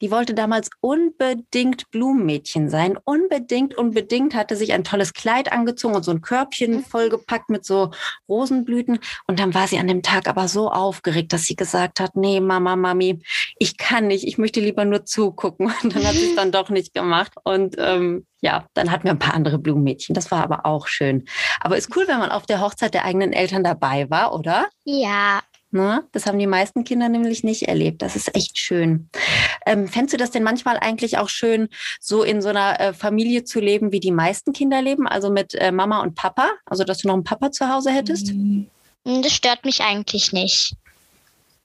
die 0.00 0.10
wollte 0.10 0.34
damals 0.34 0.70
unbedingt 0.80 1.90
Blumenmädchen 1.90 2.70
sein, 2.70 2.98
unbedingt, 3.04 3.74
unbedingt, 3.76 4.34
hatte 4.34 4.56
sich 4.56 4.72
ein 4.72 4.84
tolles 4.84 5.12
Kleid 5.12 5.52
angezogen 5.52 5.94
und 5.94 6.04
so 6.04 6.10
ein 6.10 6.20
Körbchen 6.20 6.84
vollgepackt 6.84 7.50
mit 7.50 7.64
so 7.64 7.90
Rosenblüten. 8.28 8.98
Und 9.26 9.38
dann 9.38 9.54
war 9.54 9.68
sie 9.68 9.78
an 9.78 9.88
dem 9.88 10.02
Tag 10.02 10.28
aber 10.28 10.48
so 10.48 10.70
aufgeregt, 10.70 11.32
dass 11.32 11.44
sie 11.44 11.56
gesagt 11.56 12.00
hat, 12.00 12.16
nee, 12.16 12.40
Mama, 12.40 12.76
Mami, 12.76 13.20
ich 13.58 13.76
kann 13.76 14.06
nicht, 14.06 14.26
ich 14.26 14.38
möchte 14.38 14.60
lieber 14.60 14.84
nur 14.84 15.04
zugucken. 15.04 15.72
Und 15.82 15.94
dann 15.94 16.04
hat 16.04 16.14
sie 16.14 16.30
es 16.30 16.36
dann 16.36 16.52
doch 16.52 16.70
nicht 16.70 16.94
gemacht. 16.94 17.32
Und 17.44 17.76
ähm, 17.78 18.26
ja, 18.40 18.66
dann 18.74 18.90
hatten 18.90 19.04
wir 19.04 19.10
ein 19.10 19.18
paar 19.18 19.34
andere 19.34 19.58
Blumenmädchen. 19.58 20.14
Das 20.14 20.30
war 20.30 20.42
aber 20.42 20.64
auch 20.64 20.86
schön. 20.86 21.07
Aber 21.60 21.76
ist 21.76 21.94
cool, 21.96 22.06
wenn 22.06 22.18
man 22.18 22.30
auf 22.30 22.46
der 22.46 22.60
Hochzeit 22.60 22.94
der 22.94 23.04
eigenen 23.04 23.32
Eltern 23.32 23.64
dabei 23.64 24.08
war, 24.10 24.34
oder? 24.34 24.68
Ja, 24.84 25.42
Ne? 25.70 26.02
Das 26.12 26.24
haben 26.24 26.38
die 26.38 26.46
meisten 26.46 26.84
Kinder 26.84 27.10
nämlich 27.10 27.44
nicht 27.44 27.64
erlebt. 27.64 28.00
Das 28.00 28.16
ist 28.16 28.34
echt 28.34 28.56
schön. 28.56 29.10
Ähm, 29.66 29.86
fändest 29.86 30.14
du 30.14 30.16
das 30.16 30.30
denn 30.30 30.42
manchmal 30.42 30.78
eigentlich 30.78 31.18
auch 31.18 31.28
schön, 31.28 31.68
so 32.00 32.22
in 32.22 32.40
so 32.40 32.48
einer 32.48 32.80
äh, 32.80 32.92
Familie 32.94 33.44
zu 33.44 33.60
leben, 33.60 33.92
wie 33.92 34.00
die 34.00 34.10
meisten 34.10 34.54
Kinder 34.54 34.80
leben? 34.80 35.06
Also 35.06 35.30
mit 35.30 35.54
äh, 35.54 35.70
Mama 35.70 36.00
und 36.00 36.14
Papa? 36.14 36.48
Also, 36.64 36.84
dass 36.84 36.98
du 36.98 37.08
noch 37.08 37.14
einen 37.14 37.24
Papa 37.24 37.52
zu 37.52 37.68
Hause 37.68 37.90
hättest? 37.90 38.32
Mm, 38.32 38.64
Das 39.04 39.34
stört 39.34 39.66
mich 39.66 39.82
eigentlich 39.82 40.32
nicht. 40.32 40.74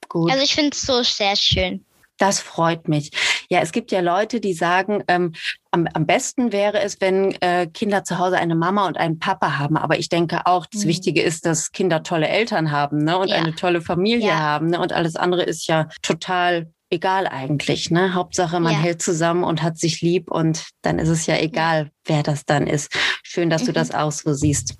Gut. 0.09 0.29
Also 0.31 0.43
ich 0.43 0.53
finde 0.53 0.71
es 0.73 0.81
so 0.81 1.01
sehr 1.01 1.37
schön. 1.37 1.85
Das 2.23 2.39
freut 2.39 2.87
mich. 2.87 3.11
Ja, 3.49 3.59
es 3.59 3.73
gibt 3.73 3.91
ja 3.91 3.99
Leute, 3.99 4.39
die 4.39 4.53
sagen, 4.53 5.03
ähm, 5.09 5.33
am, 5.71 5.87
am 5.93 6.05
besten 6.05 6.53
wäre 6.53 6.79
es, 6.81 7.01
wenn 7.01 7.33
äh, 7.41 7.67
Kinder 7.67 8.05
zu 8.05 8.17
Hause 8.17 8.37
eine 8.37 8.55
Mama 8.55 8.87
und 8.87 8.95
einen 8.97 9.19
Papa 9.19 9.57
haben. 9.59 9.75
Aber 9.75 9.99
ich 9.99 10.07
denke 10.07 10.45
auch, 10.45 10.65
das 10.65 10.85
Mhm. 10.85 10.87
Wichtige 10.87 11.21
ist, 11.21 11.45
dass 11.45 11.73
Kinder 11.73 12.01
tolle 12.01 12.29
Eltern 12.29 12.71
haben 12.71 12.99
ne? 12.99 13.17
und 13.17 13.27
Ja. 13.27 13.35
eine 13.35 13.55
tolle 13.55 13.81
Familie 13.81 14.29
Ja. 14.29 14.39
haben. 14.39 14.67
Ne? 14.69 14.79
Und 14.79 14.93
alles 14.93 15.17
andere 15.17 15.43
ist 15.43 15.67
ja 15.67 15.89
total 16.01 16.71
egal 16.89 17.27
eigentlich. 17.27 17.91
Ne? 17.91 18.13
Hauptsache, 18.13 18.61
man 18.61 18.71
Ja. 18.71 18.79
hält 18.79 19.01
zusammen 19.01 19.43
und 19.43 19.61
hat 19.61 19.77
sich 19.77 19.99
lieb 19.99 20.31
und 20.31 20.63
dann 20.81 20.97
ist 20.97 21.09
es 21.09 21.25
ja 21.25 21.35
egal, 21.37 21.89
wer 22.05 22.23
das 22.23 22.45
dann 22.45 22.67
ist. 22.67 22.89
Schön, 23.21 23.49
dass 23.49 23.65
du 23.65 23.71
Mhm. 23.71 23.75
das 23.75 23.91
auch 23.91 24.13
so 24.13 24.31
siehst. 24.33 24.75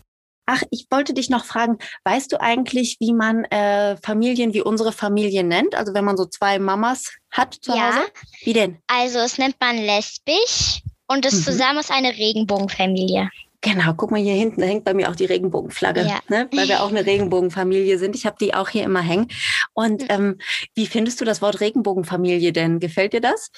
Ach, 0.46 0.62
ich 0.72 0.88
wollte 0.92 1.14
dich 1.14 1.30
noch 1.30 1.46
fragen, 1.46 1.78
weißt 2.04 2.32
du 2.32 2.42
eigentlich, 2.42 2.98
wie 3.00 3.14
man 3.14 3.46
äh, 3.46 3.96
Familien 4.04 4.54
wie 4.54 4.62
unsere 4.62 4.92
Familie 4.92 5.44
nennt? 5.44 5.74
Also 5.76 5.94
wenn 5.94 6.04
man 6.04 6.18
so 6.18 6.26
zwei 6.26 6.60
Mamas 6.60 7.14
hat 7.32 7.54
zu 7.54 7.74
Ja. 7.74 7.88
Hause? 7.96 8.08
Wie 8.44 8.54
denn? 8.54 8.80
Also 8.88 9.20
es 9.20 9.38
nennt 9.38 9.56
man 9.62 9.78
lesbisch 9.78 10.82
und 11.08 11.26
es 11.26 11.34
Mhm. 11.36 11.44
zusammen 11.44 11.80
ist 11.80 11.92
eine 11.92 12.10
Regenbogenfamilie. 12.10 13.30
Genau, 13.62 13.94
guck 13.96 14.12
mal 14.12 14.20
hier 14.20 14.34
hinten, 14.34 14.60
da 14.60 14.68
hängt 14.68 14.84
bei 14.84 14.94
mir 14.94 15.10
auch 15.10 15.16
die 15.16 15.24
Regenbogenflagge, 15.24 16.02
Ja. 16.06 16.20
ne? 16.28 16.50
weil 16.52 16.68
wir 16.68 16.84
auch 16.84 16.90
eine 16.90 17.06
Regenbogenfamilie 17.06 17.98
sind. 17.98 18.14
Ich 18.14 18.26
habe 18.26 18.36
die 18.42 18.54
auch 18.54 18.68
hier 18.68 18.84
immer 18.84 19.00
hängen. 19.00 19.28
Und 19.74 20.02
Mhm. 20.02 20.08
ähm, 20.10 20.38
wie 20.76 20.86
findest 20.88 21.22
du 21.22 21.26
das 21.26 21.42
Wort 21.42 21.62
Regenbogenfamilie 21.62 22.52
denn? 22.52 22.82
Gefällt 22.82 23.14
dir 23.14 23.22
das? 23.22 23.50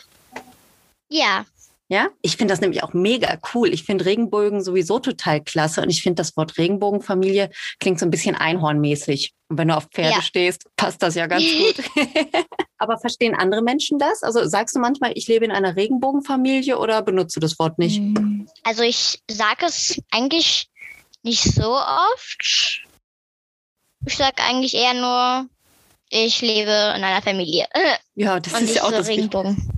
Ja, 1.10 1.46
Ja, 1.88 2.10
ich 2.24 2.36
finde 2.38 2.52
das 2.52 2.62
nämlich 2.62 2.82
auch 2.82 2.94
mega 2.94 3.38
cool. 3.54 3.72
Ich 3.72 3.84
finde 3.84 4.06
Regenbogen 4.06 4.64
sowieso 4.64 4.98
total 4.98 5.44
klasse 5.44 5.82
und 5.82 5.92
ich 5.92 6.02
finde 6.02 6.16
das 6.16 6.36
Wort 6.36 6.58
Regenbogenfamilie 6.58 7.52
klingt 7.80 8.00
so 8.00 8.08
ein 8.08 8.12
bisschen 8.12 8.36
einhornmäßig. 8.36 9.34
Und 9.50 9.60
wenn 9.60 9.68
du 9.68 9.78
auf 9.78 9.86
Pferde 9.92 10.16
Ja. 10.16 10.22
stehst, 10.24 10.66
passt 10.78 11.04
das 11.04 11.14
ja 11.14 11.28
ganz 11.28 11.44
gut. 11.44 11.86
Aber 12.80 12.98
verstehen 12.98 13.36
andere 13.36 13.62
Menschen 13.62 14.00
das? 14.00 14.24
Also 14.24 14.48
sagst 14.48 14.76
du 14.76 14.80
manchmal, 14.80 15.12
ich 15.14 15.28
lebe 15.28 15.46
in 15.46 15.52
einer 15.52 15.76
Regenbogenfamilie 15.76 16.80
oder 16.80 17.04
benutzt 17.04 17.36
du 17.36 17.40
das 17.40 17.60
Wort 17.60 17.78
nicht? 17.78 18.02
Mm. 18.02 18.48
Also 18.64 18.82
ich 18.82 19.20
sage 19.30 19.68
es 19.68 20.02
eigentlich 20.10 20.68
nicht 21.22 21.44
so 21.44 21.76
oft. 21.76 22.82
Ich 24.08 24.18
sage 24.18 24.42
eigentlich 24.44 24.74
eher 24.74 24.94
nur, 24.96 25.50
ich 26.10 26.42
lebe 26.42 26.72
in 26.98 27.04
einer 27.04 27.22
Familie. 27.22 27.68
Ja, 28.16 28.40
das 28.40 28.54
und 28.54 28.64
ist 28.64 28.76
ja 28.76 28.84
auch 28.84 28.90
so 28.90 28.98
das. 28.98 29.08
Regenbogen. 29.08 29.75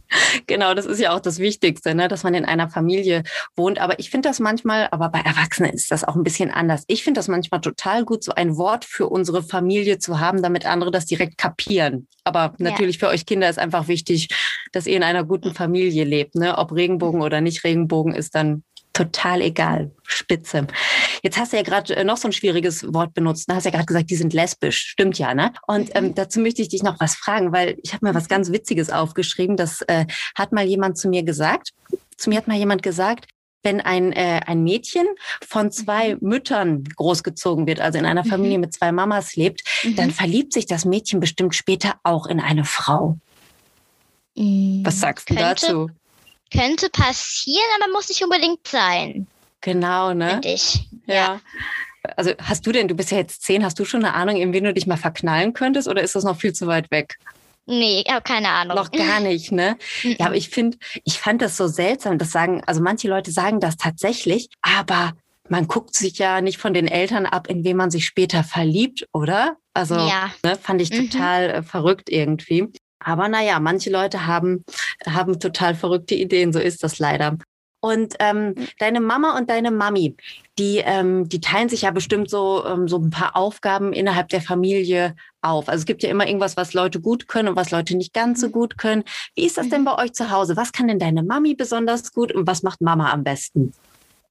Genau, 0.48 0.74
das 0.74 0.86
ist 0.86 1.00
ja 1.00 1.14
auch 1.14 1.20
das 1.20 1.40
Wichtigste, 1.40 1.96
ne? 1.96 2.08
dass 2.08 2.24
man 2.24 2.34
in 2.34 2.46
einer 2.46 2.70
Familie 2.70 3.24
wohnt. 3.56 3.80
Aber 3.80 4.00
ich 4.00 4.10
finde 4.10 4.30
das 4.30 4.40
manchmal, 4.40 4.88
aber 4.92 5.10
bei 5.10 5.20
Erwachsenen 5.20 5.72
ist 5.74 5.92
das 5.92 6.04
auch 6.04 6.16
ein 6.16 6.24
bisschen 6.24 6.52
anders. 6.52 6.84
Ich 6.88 7.04
finde 7.04 7.20
das 7.20 7.28
manchmal 7.28 7.62
total 7.62 8.06
gut, 8.06 8.24
so 8.24 8.34
ein 8.34 8.58
Wort 8.58 8.86
für 8.86 9.08
unsere 9.08 9.44
Familie 9.44 10.00
zu 10.00 10.20
haben, 10.20 10.42
damit 10.42 10.66
andere 10.66 10.92
das 10.92 11.06
direkt 11.06 11.38
kapieren. 11.38 12.08
Aber 12.24 12.54
Ja. 12.58 12.70
natürlich 12.72 12.98
für 12.98 13.08
euch 13.08 13.26
Kinder 13.26 13.50
ist 13.50 13.60
einfach 13.60 13.88
wichtig, 13.88 14.28
dass 14.72 14.88
ihr 14.88 14.98
in 14.98 15.04
einer 15.04 15.24
guten 15.24 15.54
Familie 15.54 16.04
lebt. 16.04 16.36
Ne? 16.36 16.58
Ob 16.58 16.72
Regenbogen 16.74 17.22
oder 17.22 17.42
nicht 17.42 17.64
Regenbogen 17.64 18.14
ist 18.14 18.36
dann 18.36 18.64
total 18.94 19.42
egal. 19.42 19.92
Spitze. 20.04 20.66
Jetzt 21.24 21.38
hast 21.38 21.54
du 21.54 21.58
ja 21.58 21.64
gerade 21.64 21.96
äh, 21.96 22.04
noch 22.04 22.18
so 22.18 22.28
ein 22.28 22.32
schwieriges 22.32 22.94
Wort 22.94 23.14
benutzt. 23.14 23.50
Du 23.50 23.56
hast 23.56 23.66
ja 23.66 23.72
gerade 23.72 23.86
gesagt, 23.86 24.10
die 24.10 24.16
sind 24.16 24.34
lesbisch. 24.34 24.78
Stimmt 24.78 25.18
ja, 25.20 25.34
ne? 25.34 25.54
Und 25.68 25.90
ähm, 25.96 26.14
dazu 26.16 26.40
möchte 26.40 26.62
ich 26.62 26.70
dich 26.70 26.84
noch 26.84 27.00
was 27.00 27.16
fragen, 27.16 27.52
weil 27.52 27.78
ich 27.84 27.94
habe 27.94 28.06
mir 28.06 28.16
was 28.16 28.28
ganz 28.28 28.52
Witziges 28.52 28.90
aufgeschrieben. 28.90 29.58
Das 29.58 29.82
äh, 29.84 30.06
hat 30.36 30.52
mal 30.52 30.66
jemand 30.66 30.98
zu 30.98 31.10
mir 31.10 31.24
gesagt. 31.24 31.74
Zu 32.18 32.30
mir 32.30 32.38
hat 32.38 32.48
mal 32.48 32.58
jemand 32.58 32.84
gesagt, 32.84 33.26
wenn 33.64 33.82
ein, 33.82 34.14
äh, 34.14 34.42
ein 34.46 34.64
Mädchen 34.64 35.06
von 35.46 35.72
zwei 35.72 36.16
Müttern 36.22 36.84
großgezogen 36.96 37.68
wird, 37.68 37.82
also 37.82 37.98
in 38.00 38.06
einer 38.06 38.24
Mhm. 38.24 38.30
Familie 38.30 38.60
mit 38.60 38.74
zwei 38.74 38.92
Mamas 38.92 39.36
lebt, 39.36 39.64
dann 39.96 40.12
verliebt 40.12 40.54
sich 40.54 40.66
das 40.68 40.86
Mädchen 40.86 41.20
bestimmt 41.20 41.56
später 41.56 41.96
auch 42.04 42.28
in 42.28 42.40
eine 42.40 42.64
Frau. 42.66 43.18
Mhm. 44.36 44.82
Was 44.86 45.00
sagst 45.00 45.30
du 45.30 45.36
dazu? 45.36 45.90
Könnte 46.54 46.90
passieren, 46.90 47.66
aber 47.82 47.92
muss 47.92 48.08
nicht 48.08 48.24
unbedingt 48.24 48.66
sein, 48.68 49.28
Genau, 49.62 50.14
ne? 50.14 50.30
finde 50.30 50.50
ich. 50.50 50.88
Ja. 51.08 51.40
Also 52.16 52.32
hast 52.42 52.66
du 52.66 52.72
denn, 52.72 52.88
du 52.88 52.96
bist 52.96 53.12
ja 53.12 53.18
jetzt 53.18 53.44
zehn, 53.44 53.66
hast 53.66 53.80
du 53.80 53.86
schon 53.86 54.06
eine 54.06 54.14
Ahnung, 54.14 54.38
in 54.38 54.54
wen 54.54 54.64
du 54.64 54.74
dich 54.74 54.88
mal 54.88 54.98
verknallen 54.98 55.54
könntest 55.54 55.88
oder 55.88 56.02
ist 56.02 56.16
das 56.16 56.24
noch 56.24 56.40
viel 56.40 56.54
zu 56.54 56.68
weit 56.68 56.90
weg? 56.92 57.18
Nee, 57.66 58.04
ich 58.06 58.12
habe 58.12 58.22
keine 58.22 58.48
Ahnung. 58.50 58.78
Noch 58.78 58.92
gar 58.92 59.20
nicht, 59.20 59.52
ne? 59.52 59.78
Ja, 60.04 60.28
aber 60.28 60.36
ich 60.36 60.50
finde, 60.50 60.78
ich 61.04 61.20
fand 61.20 61.42
das 61.42 61.58
so 61.58 61.68
seltsam, 61.68 62.18
das 62.18 62.32
sagen, 62.32 62.64
also 62.66 62.82
manche 62.82 63.10
Leute 63.10 63.32
sagen 63.32 63.60
das 63.60 63.76
tatsächlich, 63.76 64.48
aber 64.62 65.14
man 65.50 65.68
guckt 65.68 65.94
sich 65.96 66.18
ja 66.18 66.40
nicht 66.40 66.60
von 66.60 66.74
den 66.74 66.88
Eltern 66.88 67.26
ab, 67.26 67.48
in 67.48 67.66
wen 67.66 67.76
man 67.76 67.92
sich 67.92 68.06
später 68.06 68.44
verliebt, 68.46 69.06
oder? 69.12 69.58
Also 69.74 69.96
ja. 69.96 70.32
ne, 70.44 70.56
fand 70.62 70.82
ich 70.82 70.92
Mhm. 70.92 71.10
total 71.10 71.50
äh, 71.50 71.64
verrückt 71.64 72.10
irgendwie. 72.10 72.68
Aber 73.00 73.28
naja, 73.28 73.60
manche 73.60 73.90
Leute 73.90 74.26
haben, 74.26 74.64
haben 75.06 75.40
total 75.40 75.76
verrückte 75.76 76.16
Ideen, 76.16 76.52
so 76.54 76.60
ist 76.60 76.84
das 76.84 77.00
leider. 77.00 77.38
Und 77.80 78.16
ähm, 78.20 78.56
deine 78.80 79.00
Mama 79.00 79.38
und 79.38 79.50
deine 79.50 79.70
Mami, 79.72 80.16
die, 80.58 80.78
ähm, 80.78 81.30
die 81.30 81.40
teilen 81.40 81.70
sich 81.70 81.84
ja 81.84 81.92
bestimmt 81.92 82.30
so, 82.30 82.66
ähm, 82.66 82.88
so 82.88 82.98
ein 82.98 83.12
paar 83.12 83.36
Aufgaben 83.36 83.94
innerhalb 83.94 84.30
der 84.30 84.42
Familie 84.42 85.16
auf. 85.42 85.70
Also 85.70 85.82
es 85.82 85.86
gibt 85.86 86.02
ja 86.02 86.10
immer 86.10 86.26
irgendwas, 86.26 86.58
was 86.58 86.74
Leute 86.74 87.00
gut 87.00 87.28
können 87.28 87.50
und 87.50 87.56
was 87.56 87.70
Leute 87.72 87.96
nicht 87.96 88.14
ganz 88.14 88.42
so 88.42 88.50
gut 88.50 88.78
können. 88.78 89.04
Wie 89.36 89.46
ist 89.46 89.58
das 89.58 89.70
denn 89.70 89.86
bei 89.86 89.96
euch 89.98 90.14
zu 90.14 90.32
Hause? 90.32 90.58
Was 90.58 90.72
kann 90.72 90.88
denn 90.88 91.00
deine 91.00 91.22
Mami 91.24 91.54
besonders 91.54 92.12
gut 92.12 92.32
und 92.32 92.48
was 92.48 92.64
macht 92.64 92.82
Mama 92.82 93.12
am 93.12 93.24
besten? 93.24 93.74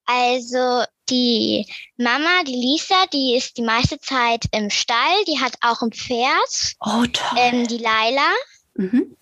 Also 0.06 0.84
die 1.08 1.66
Mama, 1.96 2.42
die 2.46 2.54
Lisa, 2.54 2.94
die 3.12 3.34
ist 3.36 3.56
die 3.56 3.62
meiste 3.62 3.98
Zeit 4.00 4.44
im 4.52 4.70
Stall. 4.70 5.24
Die 5.26 5.40
hat 5.40 5.54
auch 5.60 5.82
ein 5.82 5.92
Pferd, 5.92 6.74
Oh, 6.80 7.04
toll. 7.12 7.38
ähm, 7.38 7.66
die 7.66 7.78
Laila. 7.78 8.30
Mhm. 8.74 9.16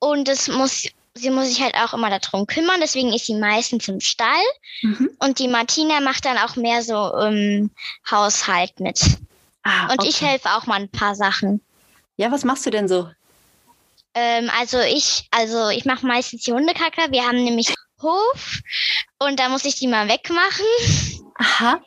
Und 0.00 0.28
das 0.28 0.48
muss, 0.48 0.88
sie 1.14 1.30
muss 1.30 1.48
sich 1.48 1.62
halt 1.62 1.74
auch 1.76 1.94
immer 1.94 2.10
darum 2.10 2.46
kümmern. 2.46 2.80
Deswegen 2.80 3.12
ist 3.12 3.26
sie 3.26 3.34
meistens 3.34 3.88
im 3.88 4.00
Stall. 4.00 4.28
Mhm. 4.82 5.10
Und 5.20 5.38
die 5.38 5.48
Martina 5.48 6.00
macht 6.00 6.24
dann 6.24 6.38
auch 6.38 6.56
mehr 6.56 6.82
so 6.82 7.16
im 7.18 7.70
Haushalt 8.10 8.80
mit. 8.80 9.00
Ah, 9.62 9.92
Und 9.92 10.04
ich 10.04 10.16
okay. 10.16 10.26
helfe 10.26 10.50
auch 10.50 10.66
mal 10.66 10.80
ein 10.80 10.90
paar 10.90 11.14
Sachen. 11.14 11.60
Ja, 12.16 12.30
was 12.30 12.44
machst 12.44 12.66
du 12.66 12.70
denn 12.70 12.88
so? 12.88 13.08
Ähm, 14.14 14.50
also 14.58 14.78
ich, 14.80 15.26
also 15.30 15.68
ich 15.70 15.84
mache 15.84 16.06
meistens 16.06 16.42
die 16.42 16.52
Hundekacke. 16.52 17.10
Wir 17.10 17.26
haben 17.26 17.42
nämlich 17.42 17.74
Hof 18.02 18.60
und 19.18 19.40
da 19.40 19.48
muss 19.48 19.64
ich 19.64 19.76
die 19.76 19.88
mal 19.88 20.08
wegmachen. 20.08 20.66
Aha. 21.36 21.80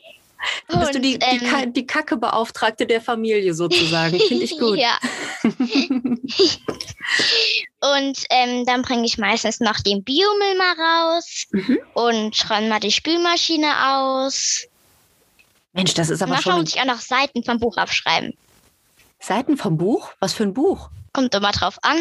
Dann 0.68 0.80
bist 0.80 0.94
du 0.94 0.98
Und, 0.98 1.04
die, 1.04 1.18
die, 1.18 1.24
ähm, 1.24 1.72
die 1.72 1.86
Kacke-Beauftragte 1.86 2.86
der 2.86 3.00
Familie 3.00 3.54
sozusagen. 3.54 4.18
Finde 4.20 4.44
ich 4.44 4.58
gut. 4.58 4.78
ja. 4.78 4.98
Und 7.80 8.24
ähm, 8.30 8.64
dann 8.66 8.82
bringe 8.82 9.04
ich 9.06 9.18
meistens 9.18 9.60
noch 9.60 9.78
den 9.80 10.02
Biomüll 10.02 10.56
mal 10.56 10.74
raus 10.74 11.44
Mhm. 11.52 11.78
und 11.94 12.50
räume 12.50 12.68
mal 12.68 12.80
die 12.80 12.90
Spülmaschine 12.90 13.72
aus. 13.94 14.66
Mensch, 15.72 15.94
das 15.94 16.10
ist 16.10 16.20
aber 16.22 16.32
manchmal 16.32 16.54
schon 16.54 16.62
muss 16.62 16.74
ich 16.74 16.80
auch 16.80 16.86
noch 16.86 17.00
Seiten 17.00 17.44
vom 17.44 17.60
Buch 17.60 17.76
abschreiben. 17.76 18.36
Seiten 19.20 19.56
vom 19.56 19.76
Buch? 19.76 20.10
Was 20.18 20.32
für 20.32 20.42
ein 20.44 20.54
Buch? 20.54 20.90
Kommt 21.12 21.34
immer 21.34 21.52
drauf 21.52 21.78
an. 21.82 21.98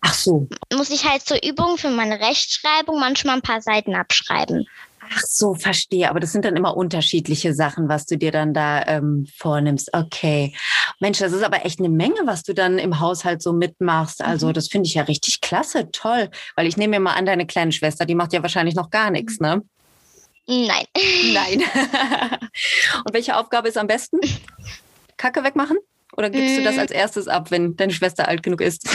Ach 0.00 0.14
so. 0.14 0.48
Muss 0.72 0.90
ich 0.90 1.08
halt 1.08 1.22
zur 1.22 1.42
Übung 1.44 1.76
für 1.76 1.90
meine 1.90 2.20
Rechtschreibung 2.20 2.98
manchmal 3.00 3.36
ein 3.36 3.42
paar 3.42 3.60
Seiten 3.62 3.94
abschreiben. 3.94 4.66
Ach 5.14 5.22
so, 5.26 5.54
verstehe. 5.54 6.08
Aber 6.10 6.20
das 6.20 6.32
sind 6.32 6.44
dann 6.44 6.56
immer 6.56 6.76
unterschiedliche 6.76 7.54
Sachen, 7.54 7.88
was 7.88 8.06
du 8.06 8.16
dir 8.16 8.32
dann 8.32 8.54
da 8.54 8.84
ähm, 8.86 9.26
vornimmst. 9.36 9.90
Okay. 9.92 10.54
Mensch, 11.00 11.18
das 11.18 11.32
ist 11.32 11.42
aber 11.44 11.64
echt 11.64 11.78
eine 11.78 11.88
Menge, 11.88 12.20
was 12.24 12.42
du 12.42 12.54
dann 12.54 12.78
im 12.78 13.00
Haushalt 13.00 13.42
so 13.42 13.52
mitmachst. 13.52 14.22
Also, 14.22 14.52
das 14.52 14.68
finde 14.68 14.88
ich 14.88 14.94
ja 14.94 15.02
richtig 15.02 15.40
klasse, 15.40 15.90
toll. 15.90 16.30
Weil 16.54 16.66
ich 16.66 16.76
nehme 16.76 16.98
mir 16.98 17.00
mal 17.00 17.14
an, 17.14 17.26
deine 17.26 17.46
kleine 17.46 17.72
Schwester, 17.72 18.04
die 18.06 18.14
macht 18.14 18.32
ja 18.32 18.42
wahrscheinlich 18.42 18.74
noch 18.74 18.90
gar 18.90 19.10
nichts, 19.10 19.40
ne? 19.40 19.62
Nein. 20.48 20.86
Nein. 21.32 21.62
Und 23.04 23.12
welche 23.12 23.36
Aufgabe 23.36 23.68
ist 23.68 23.76
am 23.78 23.86
besten? 23.88 24.18
Kacke 25.16 25.42
wegmachen? 25.44 25.78
Oder 26.16 26.30
gibst 26.30 26.56
du 26.58 26.62
das 26.62 26.76
Mm. 26.76 26.80
als 26.80 26.90
erstes 26.92 27.28
ab, 27.28 27.50
wenn 27.50 27.76
deine 27.76 27.92
Schwester 27.92 28.28
alt 28.28 28.42
genug 28.42 28.60
ist? 28.60 28.88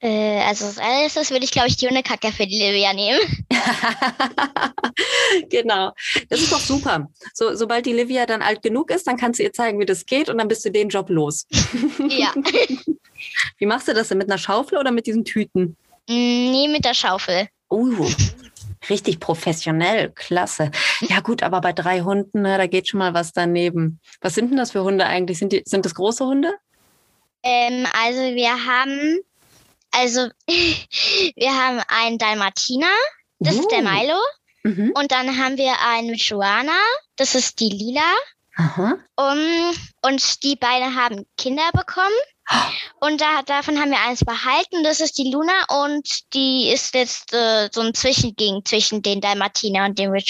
Äh, 0.00 0.40
also 0.42 0.66
als 0.66 0.76
erstes 0.78 1.30
würde 1.30 1.44
ich, 1.44 1.50
glaube 1.50 1.68
ich, 1.68 1.76
die 1.76 1.88
Hundekacke 1.88 2.30
für 2.32 2.46
die 2.46 2.58
Livia 2.58 2.92
nehmen. 2.92 3.20
genau. 5.50 5.92
Das 6.28 6.40
ist 6.40 6.52
doch 6.52 6.60
super. 6.60 7.08
So, 7.34 7.54
sobald 7.54 7.86
die 7.86 7.92
Livia 7.92 8.26
dann 8.26 8.42
alt 8.42 8.62
genug 8.62 8.90
ist, 8.90 9.06
dann 9.06 9.16
kannst 9.16 9.38
du 9.38 9.44
ihr 9.44 9.52
zeigen, 9.52 9.78
wie 9.80 9.86
das 9.86 10.06
geht 10.06 10.28
und 10.28 10.38
dann 10.38 10.48
bist 10.48 10.64
du 10.64 10.70
den 10.70 10.88
Job 10.88 11.10
los. 11.10 11.46
ja. 12.08 12.32
Wie 13.58 13.66
machst 13.66 13.88
du 13.88 13.94
das 13.94 14.08
denn? 14.08 14.18
Mit 14.18 14.30
einer 14.30 14.38
Schaufel 14.38 14.78
oder 14.78 14.90
mit 14.90 15.06
diesen 15.06 15.24
Tüten? 15.24 15.76
Mm, 16.08 16.50
Nee, 16.50 16.68
mit 16.68 16.84
der 16.84 16.94
Schaufel. 16.94 17.48
Uh, 17.70 18.08
richtig 18.88 19.20
professionell. 19.20 20.10
Klasse. 20.14 20.70
Ja, 21.00 21.20
gut, 21.20 21.42
aber 21.42 21.60
bei 21.60 21.72
drei 21.72 22.00
Hunden, 22.00 22.42
ne, 22.42 22.56
da 22.56 22.66
geht 22.66 22.88
schon 22.88 22.98
mal 22.98 23.14
was 23.14 23.32
daneben. 23.32 24.00
Was 24.20 24.34
sind 24.34 24.50
denn 24.50 24.56
das 24.56 24.72
für 24.72 24.82
Hunde 24.82 25.04
eigentlich? 25.04 25.38
Sind, 25.38 25.52
die, 25.52 25.62
sind 25.66 25.84
das 25.84 25.94
große 25.94 26.24
Hunde? 26.24 26.54
Ähm, 27.42 27.86
also 27.92 28.20
wir 28.20 28.50
haben, 28.66 29.20
also 29.90 30.28
wir 30.46 31.54
haben 31.54 31.80
einen 31.88 32.18
Dalmatiner, 32.18 32.92
das 33.38 33.56
uh. 33.56 33.60
ist 33.60 33.70
der 33.70 33.82
Milo. 33.82 34.18
Mhm. 34.64 34.92
Und 34.94 35.12
dann 35.12 35.38
haben 35.38 35.56
wir 35.56 35.74
einen 35.80 36.10
mit 36.10 36.20
Joana, 36.20 36.78
das 37.16 37.34
ist 37.34 37.60
die 37.60 37.70
Lila. 37.70 38.12
Aha. 38.56 38.98
Um, 39.16 39.72
und 40.02 40.42
die 40.42 40.56
beiden 40.56 40.96
haben 40.96 41.24
Kinder 41.36 41.70
bekommen. 41.72 42.08
Und 43.00 43.20
da, 43.20 43.42
davon 43.42 43.78
haben 43.78 43.92
wir 43.92 44.00
eins 44.00 44.24
behalten. 44.24 44.82
Das 44.82 44.98
ist 44.98 45.16
die 45.18 45.30
Luna 45.30 45.52
und 45.68 46.34
die 46.34 46.70
ist 46.72 46.92
jetzt 46.94 47.32
äh, 47.32 47.68
so 47.70 47.80
ein 47.80 47.94
Zwischenging 47.94 48.64
zwischen 48.64 49.02
den 49.02 49.20
Dalmatiner 49.20 49.84
und 49.84 49.96
dem. 49.98 50.12
Das 50.12 50.26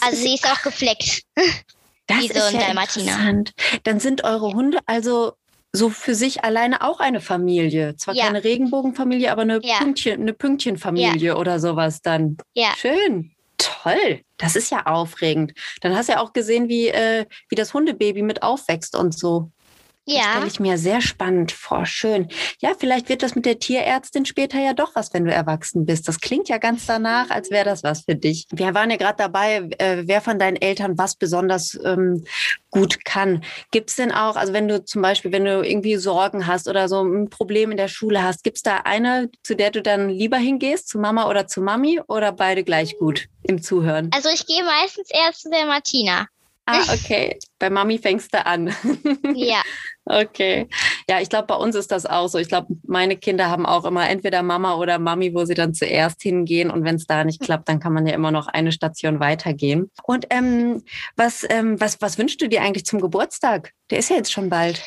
also 0.00 0.16
ist 0.16 0.22
sie 0.22 0.34
ist 0.34 0.46
auch 0.46 0.62
gefleckt. 0.62 1.24
Das 2.06 2.24
ist 2.24 2.34
ja 2.34 2.70
interessant. 2.70 3.52
Dann 3.84 4.00
sind 4.00 4.24
eure 4.24 4.52
Hunde 4.52 4.80
also 4.86 5.34
so 5.72 5.88
für 5.90 6.14
sich 6.14 6.44
alleine 6.44 6.82
auch 6.82 7.00
eine 7.00 7.20
Familie. 7.20 7.96
Zwar 7.96 8.14
ja. 8.14 8.24
keine 8.24 8.42
Regenbogenfamilie, 8.42 9.30
aber 9.30 9.42
eine, 9.42 9.60
ja. 9.62 9.78
Pünktchen, 9.78 10.20
eine 10.20 10.32
Pünktchenfamilie 10.32 11.28
ja. 11.28 11.36
oder 11.36 11.60
sowas 11.60 12.02
dann. 12.02 12.36
Ja. 12.54 12.72
Schön. 12.76 13.32
Toll. 13.58 14.20
Das 14.36 14.56
ist 14.56 14.70
ja 14.70 14.86
aufregend. 14.86 15.52
Dann 15.80 15.94
hast 15.94 16.08
du 16.08 16.14
ja 16.14 16.20
auch 16.20 16.32
gesehen, 16.32 16.68
wie, 16.68 16.88
äh, 16.88 17.26
wie 17.48 17.54
das 17.54 17.74
Hundebaby 17.74 18.22
mit 18.22 18.42
aufwächst 18.42 18.96
und 18.96 19.16
so. 19.16 19.50
Ja. 20.06 20.18
Das 20.18 20.30
stelle 20.30 20.46
ich 20.46 20.60
mir 20.60 20.78
sehr 20.78 21.00
spannend 21.00 21.52
vor. 21.52 21.86
Schön. 21.86 22.28
Ja, 22.60 22.72
vielleicht 22.78 23.08
wird 23.08 23.22
das 23.22 23.34
mit 23.34 23.46
der 23.46 23.58
Tierärztin 23.58 24.24
später 24.24 24.58
ja 24.58 24.72
doch 24.72 24.94
was, 24.94 25.12
wenn 25.12 25.24
du 25.24 25.32
erwachsen 25.32 25.84
bist. 25.86 26.08
Das 26.08 26.20
klingt 26.20 26.48
ja 26.48 26.58
ganz 26.58 26.86
danach, 26.86 27.30
als 27.30 27.50
wäre 27.50 27.64
das 27.64 27.82
was 27.82 28.02
für 28.02 28.14
dich. 28.14 28.46
Wir 28.50 28.74
waren 28.74 28.90
ja 28.90 28.96
gerade 28.96 29.16
dabei, 29.18 29.68
äh, 29.78 30.02
wer 30.06 30.20
von 30.20 30.38
deinen 30.38 30.56
Eltern 30.56 30.98
was 30.98 31.16
besonders 31.16 31.78
ähm, 31.84 32.24
gut 32.70 33.04
kann. 33.04 33.44
Gibt 33.70 33.90
es 33.90 33.96
denn 33.96 34.12
auch, 34.12 34.36
also 34.36 34.52
wenn 34.52 34.68
du 34.68 34.84
zum 34.84 35.02
Beispiel, 35.02 35.32
wenn 35.32 35.44
du 35.44 35.62
irgendwie 35.62 35.96
Sorgen 35.96 36.46
hast 36.46 36.68
oder 36.68 36.88
so 36.88 37.02
ein 37.02 37.28
Problem 37.28 37.70
in 37.70 37.76
der 37.76 37.88
Schule 37.88 38.22
hast, 38.22 38.42
gibt 38.42 38.56
es 38.56 38.62
da 38.62 38.78
eine, 38.84 39.30
zu 39.42 39.54
der 39.54 39.70
du 39.70 39.82
dann 39.82 40.08
lieber 40.08 40.38
hingehst, 40.38 40.88
zu 40.88 40.98
Mama 40.98 41.28
oder 41.28 41.46
zu 41.46 41.60
Mami 41.60 42.00
oder 42.08 42.32
beide 42.32 42.64
gleich 42.64 42.98
gut 42.98 43.28
im 43.42 43.62
Zuhören? 43.62 44.10
Also 44.14 44.28
ich 44.30 44.46
gehe 44.46 44.64
meistens 44.64 45.08
eher 45.10 45.32
zu 45.32 45.50
der 45.50 45.66
Martina. 45.66 46.26
Ah, 46.72 46.82
okay. 46.94 47.38
Bei 47.58 47.70
Mami 47.70 47.98
fängst 47.98 48.32
du 48.34 48.44
an. 48.44 48.74
Ja. 49.34 49.62
okay. 50.04 50.68
Ja, 51.08 51.20
ich 51.20 51.28
glaube, 51.28 51.46
bei 51.46 51.54
uns 51.54 51.74
ist 51.76 51.90
das 51.92 52.06
auch 52.06 52.28
so. 52.28 52.38
Ich 52.38 52.48
glaube, 52.48 52.74
meine 52.86 53.16
Kinder 53.16 53.50
haben 53.50 53.66
auch 53.66 53.84
immer 53.84 54.08
entweder 54.08 54.42
Mama 54.42 54.76
oder 54.76 54.98
Mami, 54.98 55.34
wo 55.34 55.44
sie 55.44 55.54
dann 55.54 55.74
zuerst 55.74 56.22
hingehen. 56.22 56.70
Und 56.70 56.84
wenn 56.84 56.96
es 56.96 57.06
da 57.06 57.24
nicht 57.24 57.40
klappt, 57.40 57.68
dann 57.68 57.80
kann 57.80 57.92
man 57.92 58.06
ja 58.06 58.14
immer 58.14 58.30
noch 58.30 58.46
eine 58.46 58.72
Station 58.72 59.20
weitergehen. 59.20 59.90
Und 60.04 60.26
ähm, 60.30 60.82
was, 61.16 61.46
ähm, 61.48 61.80
was, 61.80 62.00
was 62.00 62.18
wünschst 62.18 62.40
du 62.40 62.48
dir 62.48 62.62
eigentlich 62.62 62.86
zum 62.86 63.00
Geburtstag? 63.00 63.72
Der 63.90 63.98
ist 63.98 64.10
ja 64.10 64.16
jetzt 64.16 64.32
schon 64.32 64.48
bald. 64.48 64.82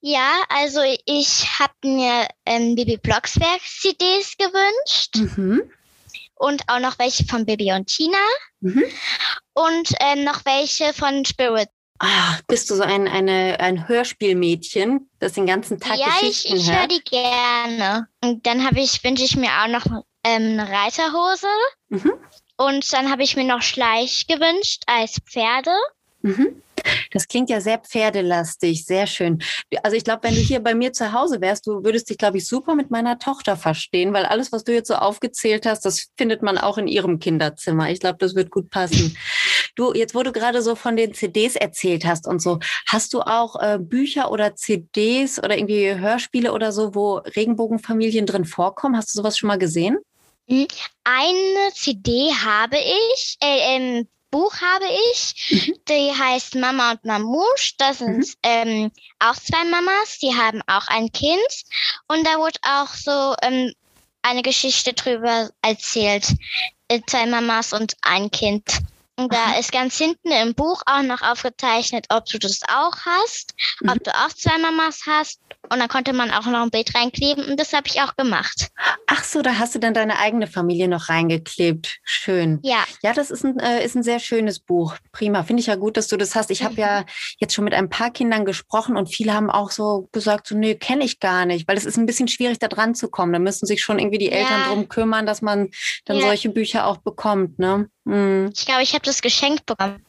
Ja, 0.00 0.42
also 0.48 0.80
ich 1.04 1.46
habe 1.58 1.72
mir 1.84 2.28
ähm, 2.44 2.74
Bibi 2.74 2.96
Blocksberg 2.96 3.60
CDs 3.60 4.36
gewünscht. 4.36 5.36
Mhm 5.36 5.62
und 6.36 6.62
auch 6.68 6.78
noch 6.78 6.98
welche 6.98 7.24
von 7.24 7.44
Bibi 7.44 7.72
und 7.72 7.86
Tina 7.86 8.18
mhm. 8.60 8.84
und 9.54 9.92
ähm, 10.00 10.24
noch 10.24 10.44
welche 10.44 10.92
von 10.92 11.24
Spirit. 11.24 11.68
Ah, 11.98 12.38
bist 12.46 12.70
du 12.70 12.74
so 12.74 12.82
ein, 12.82 13.08
eine, 13.08 13.58
ein 13.58 13.88
Hörspielmädchen, 13.88 15.08
das 15.18 15.32
den 15.32 15.46
ganzen 15.46 15.80
Tag 15.80 15.98
ja, 15.98 16.06
Geschichten 16.06 16.56
ich, 16.56 16.68
ich 16.68 16.72
höre 16.72 16.88
die 16.88 17.02
gerne. 17.02 18.06
Und 18.22 18.46
dann 18.46 18.66
habe 18.66 18.80
ich, 18.80 19.02
wünsche 19.02 19.24
ich 19.24 19.36
mir 19.36 19.48
auch 19.62 19.68
noch 19.68 19.86
ähm, 20.22 20.60
eine 20.60 20.68
Reiterhose. 20.68 21.46
Mhm. 21.88 22.12
Und 22.58 22.92
dann 22.92 23.10
habe 23.10 23.22
ich 23.22 23.36
mir 23.36 23.44
noch 23.44 23.62
Schleich 23.62 24.26
gewünscht 24.26 24.82
als 24.86 25.18
Pferde. 25.20 25.72
Mhm. 26.22 26.62
Das 27.12 27.28
klingt 27.28 27.50
ja 27.50 27.60
sehr 27.60 27.78
pferdelastig, 27.78 28.84
sehr 28.84 29.06
schön. 29.06 29.42
Also 29.82 29.96
ich 29.96 30.04
glaube, 30.04 30.24
wenn 30.24 30.34
du 30.34 30.40
hier 30.40 30.60
bei 30.60 30.74
mir 30.74 30.92
zu 30.92 31.12
Hause 31.12 31.40
wärst, 31.40 31.66
du 31.66 31.84
würdest 31.84 32.10
dich, 32.10 32.18
glaube 32.18 32.38
ich, 32.38 32.46
super 32.46 32.74
mit 32.74 32.90
meiner 32.90 33.18
Tochter 33.18 33.56
verstehen, 33.56 34.12
weil 34.12 34.26
alles, 34.26 34.52
was 34.52 34.64
du 34.64 34.72
jetzt 34.72 34.88
so 34.88 34.94
aufgezählt 34.94 35.66
hast, 35.66 35.84
das 35.84 36.08
findet 36.16 36.42
man 36.42 36.58
auch 36.58 36.78
in 36.78 36.88
ihrem 36.88 37.18
Kinderzimmer. 37.18 37.90
Ich 37.90 38.00
glaube, 38.00 38.18
das 38.18 38.34
wird 38.34 38.50
gut 38.50 38.70
passen. 38.70 39.16
Du, 39.74 39.92
jetzt 39.92 40.14
wo 40.14 40.22
du 40.22 40.32
gerade 40.32 40.62
so 40.62 40.74
von 40.74 40.96
den 40.96 41.12
CDs 41.12 41.54
erzählt 41.54 42.06
hast 42.06 42.26
und 42.26 42.40
so, 42.40 42.60
hast 42.86 43.12
du 43.12 43.20
auch 43.20 43.60
äh, 43.60 43.78
Bücher 43.78 44.30
oder 44.30 44.54
CDs 44.54 45.38
oder 45.38 45.56
irgendwie 45.56 45.94
Hörspiele 45.94 46.52
oder 46.52 46.72
so, 46.72 46.94
wo 46.94 47.16
Regenbogenfamilien 47.16 48.26
drin 48.26 48.44
vorkommen? 48.44 48.96
Hast 48.96 49.14
du 49.14 49.18
sowas 49.18 49.36
schon 49.36 49.48
mal 49.48 49.58
gesehen? 49.58 49.98
Hm, 50.48 50.66
eine 51.04 51.72
CD 51.74 52.30
habe 52.32 52.76
ich, 52.76 53.36
äh, 53.42 53.76
ähm, 53.76 54.08
Buch 54.30 54.54
habe 54.60 54.86
ich. 55.12 55.50
Mhm. 55.50 55.74
Die 55.88 56.12
heißt 56.12 56.54
Mama 56.56 56.92
und 56.92 57.04
Mamouche. 57.04 57.74
Das 57.78 57.98
sind 57.98 58.18
mhm. 58.18 58.34
ähm, 58.42 58.92
auch 59.18 59.36
zwei 59.36 59.64
Mamas, 59.64 60.18
die 60.20 60.34
haben 60.34 60.62
auch 60.66 60.88
ein 60.88 61.10
Kind. 61.12 61.64
Und 62.08 62.26
da 62.26 62.38
wurde 62.38 62.58
auch 62.62 62.88
so 62.88 63.34
ähm, 63.42 63.72
eine 64.22 64.42
Geschichte 64.42 64.92
drüber 64.92 65.50
erzählt. 65.62 66.34
Äh, 66.88 67.00
zwei 67.06 67.26
Mamas 67.26 67.72
und 67.72 67.94
ein 68.02 68.30
Kind. 68.30 68.64
Und 69.18 69.32
da 69.32 69.58
ist 69.58 69.72
ganz 69.72 69.96
hinten 69.96 70.30
im 70.30 70.54
Buch 70.54 70.82
auch 70.84 71.02
noch 71.02 71.22
aufgezeichnet, 71.22 72.06
ob 72.10 72.26
du 72.26 72.38
das 72.38 72.60
auch 72.68 72.94
hast, 73.06 73.54
mhm. 73.80 73.90
ob 73.90 74.04
du 74.04 74.14
auch 74.14 74.28
zwei 74.28 74.58
Mamas 74.58 75.00
hast. 75.06 75.40
Und 75.70 75.78
dann 75.78 75.88
konnte 75.88 76.12
man 76.12 76.30
auch 76.30 76.46
noch 76.46 76.62
ein 76.62 76.70
Bild 76.70 76.94
reinkleben 76.94 77.44
und 77.44 77.58
das 77.58 77.72
habe 77.72 77.88
ich 77.88 78.00
auch 78.00 78.16
gemacht. 78.16 78.68
Ach 79.06 79.24
so, 79.24 79.42
da 79.42 79.58
hast 79.58 79.74
du 79.74 79.78
dann 79.78 79.94
deine 79.94 80.18
eigene 80.18 80.46
Familie 80.46 80.88
noch 80.88 81.08
reingeklebt. 81.08 81.98
Schön. 82.02 82.60
Ja. 82.62 82.84
Ja, 83.02 83.12
das 83.12 83.30
ist 83.30 83.44
ein, 83.44 83.58
äh, 83.58 83.84
ist 83.84 83.96
ein 83.96 84.02
sehr 84.02 84.18
schönes 84.18 84.58
Buch. 84.58 84.96
Prima. 85.12 85.42
Finde 85.42 85.60
ich 85.60 85.66
ja 85.66 85.76
gut, 85.76 85.96
dass 85.96 86.08
du 86.08 86.16
das 86.16 86.34
hast. 86.34 86.50
Ich 86.50 86.62
habe 86.62 86.74
ja 86.74 87.04
jetzt 87.38 87.54
schon 87.54 87.64
mit 87.64 87.74
ein 87.74 87.88
paar 87.88 88.10
Kindern 88.10 88.44
gesprochen 88.44 88.96
und 88.96 89.12
viele 89.12 89.34
haben 89.34 89.50
auch 89.50 89.70
so 89.70 90.08
gesagt, 90.12 90.46
so, 90.46 90.56
nee, 90.56 90.74
kenne 90.74 91.04
ich 91.04 91.20
gar 91.20 91.46
nicht, 91.46 91.68
weil 91.68 91.76
es 91.76 91.84
ist 91.84 91.96
ein 91.96 92.06
bisschen 92.06 92.28
schwierig, 92.28 92.58
da 92.58 92.68
dran 92.68 92.94
zu 92.94 93.08
kommen. 93.08 93.32
Da 93.32 93.38
müssen 93.38 93.66
sich 93.66 93.82
schon 93.82 93.98
irgendwie 93.98 94.18
die 94.18 94.32
Eltern 94.32 94.60
ja. 94.60 94.68
drum 94.68 94.88
kümmern, 94.88 95.26
dass 95.26 95.42
man 95.42 95.70
dann 96.04 96.18
ja. 96.18 96.26
solche 96.26 96.48
Bücher 96.48 96.86
auch 96.86 96.98
bekommt. 96.98 97.58
Ne? 97.58 97.88
Mhm. 98.04 98.50
Ich 98.54 98.66
glaube, 98.66 98.82
ich 98.82 98.94
habe 98.94 99.04
das 99.04 99.22
geschenkt 99.22 99.66
bekommen. 99.66 100.04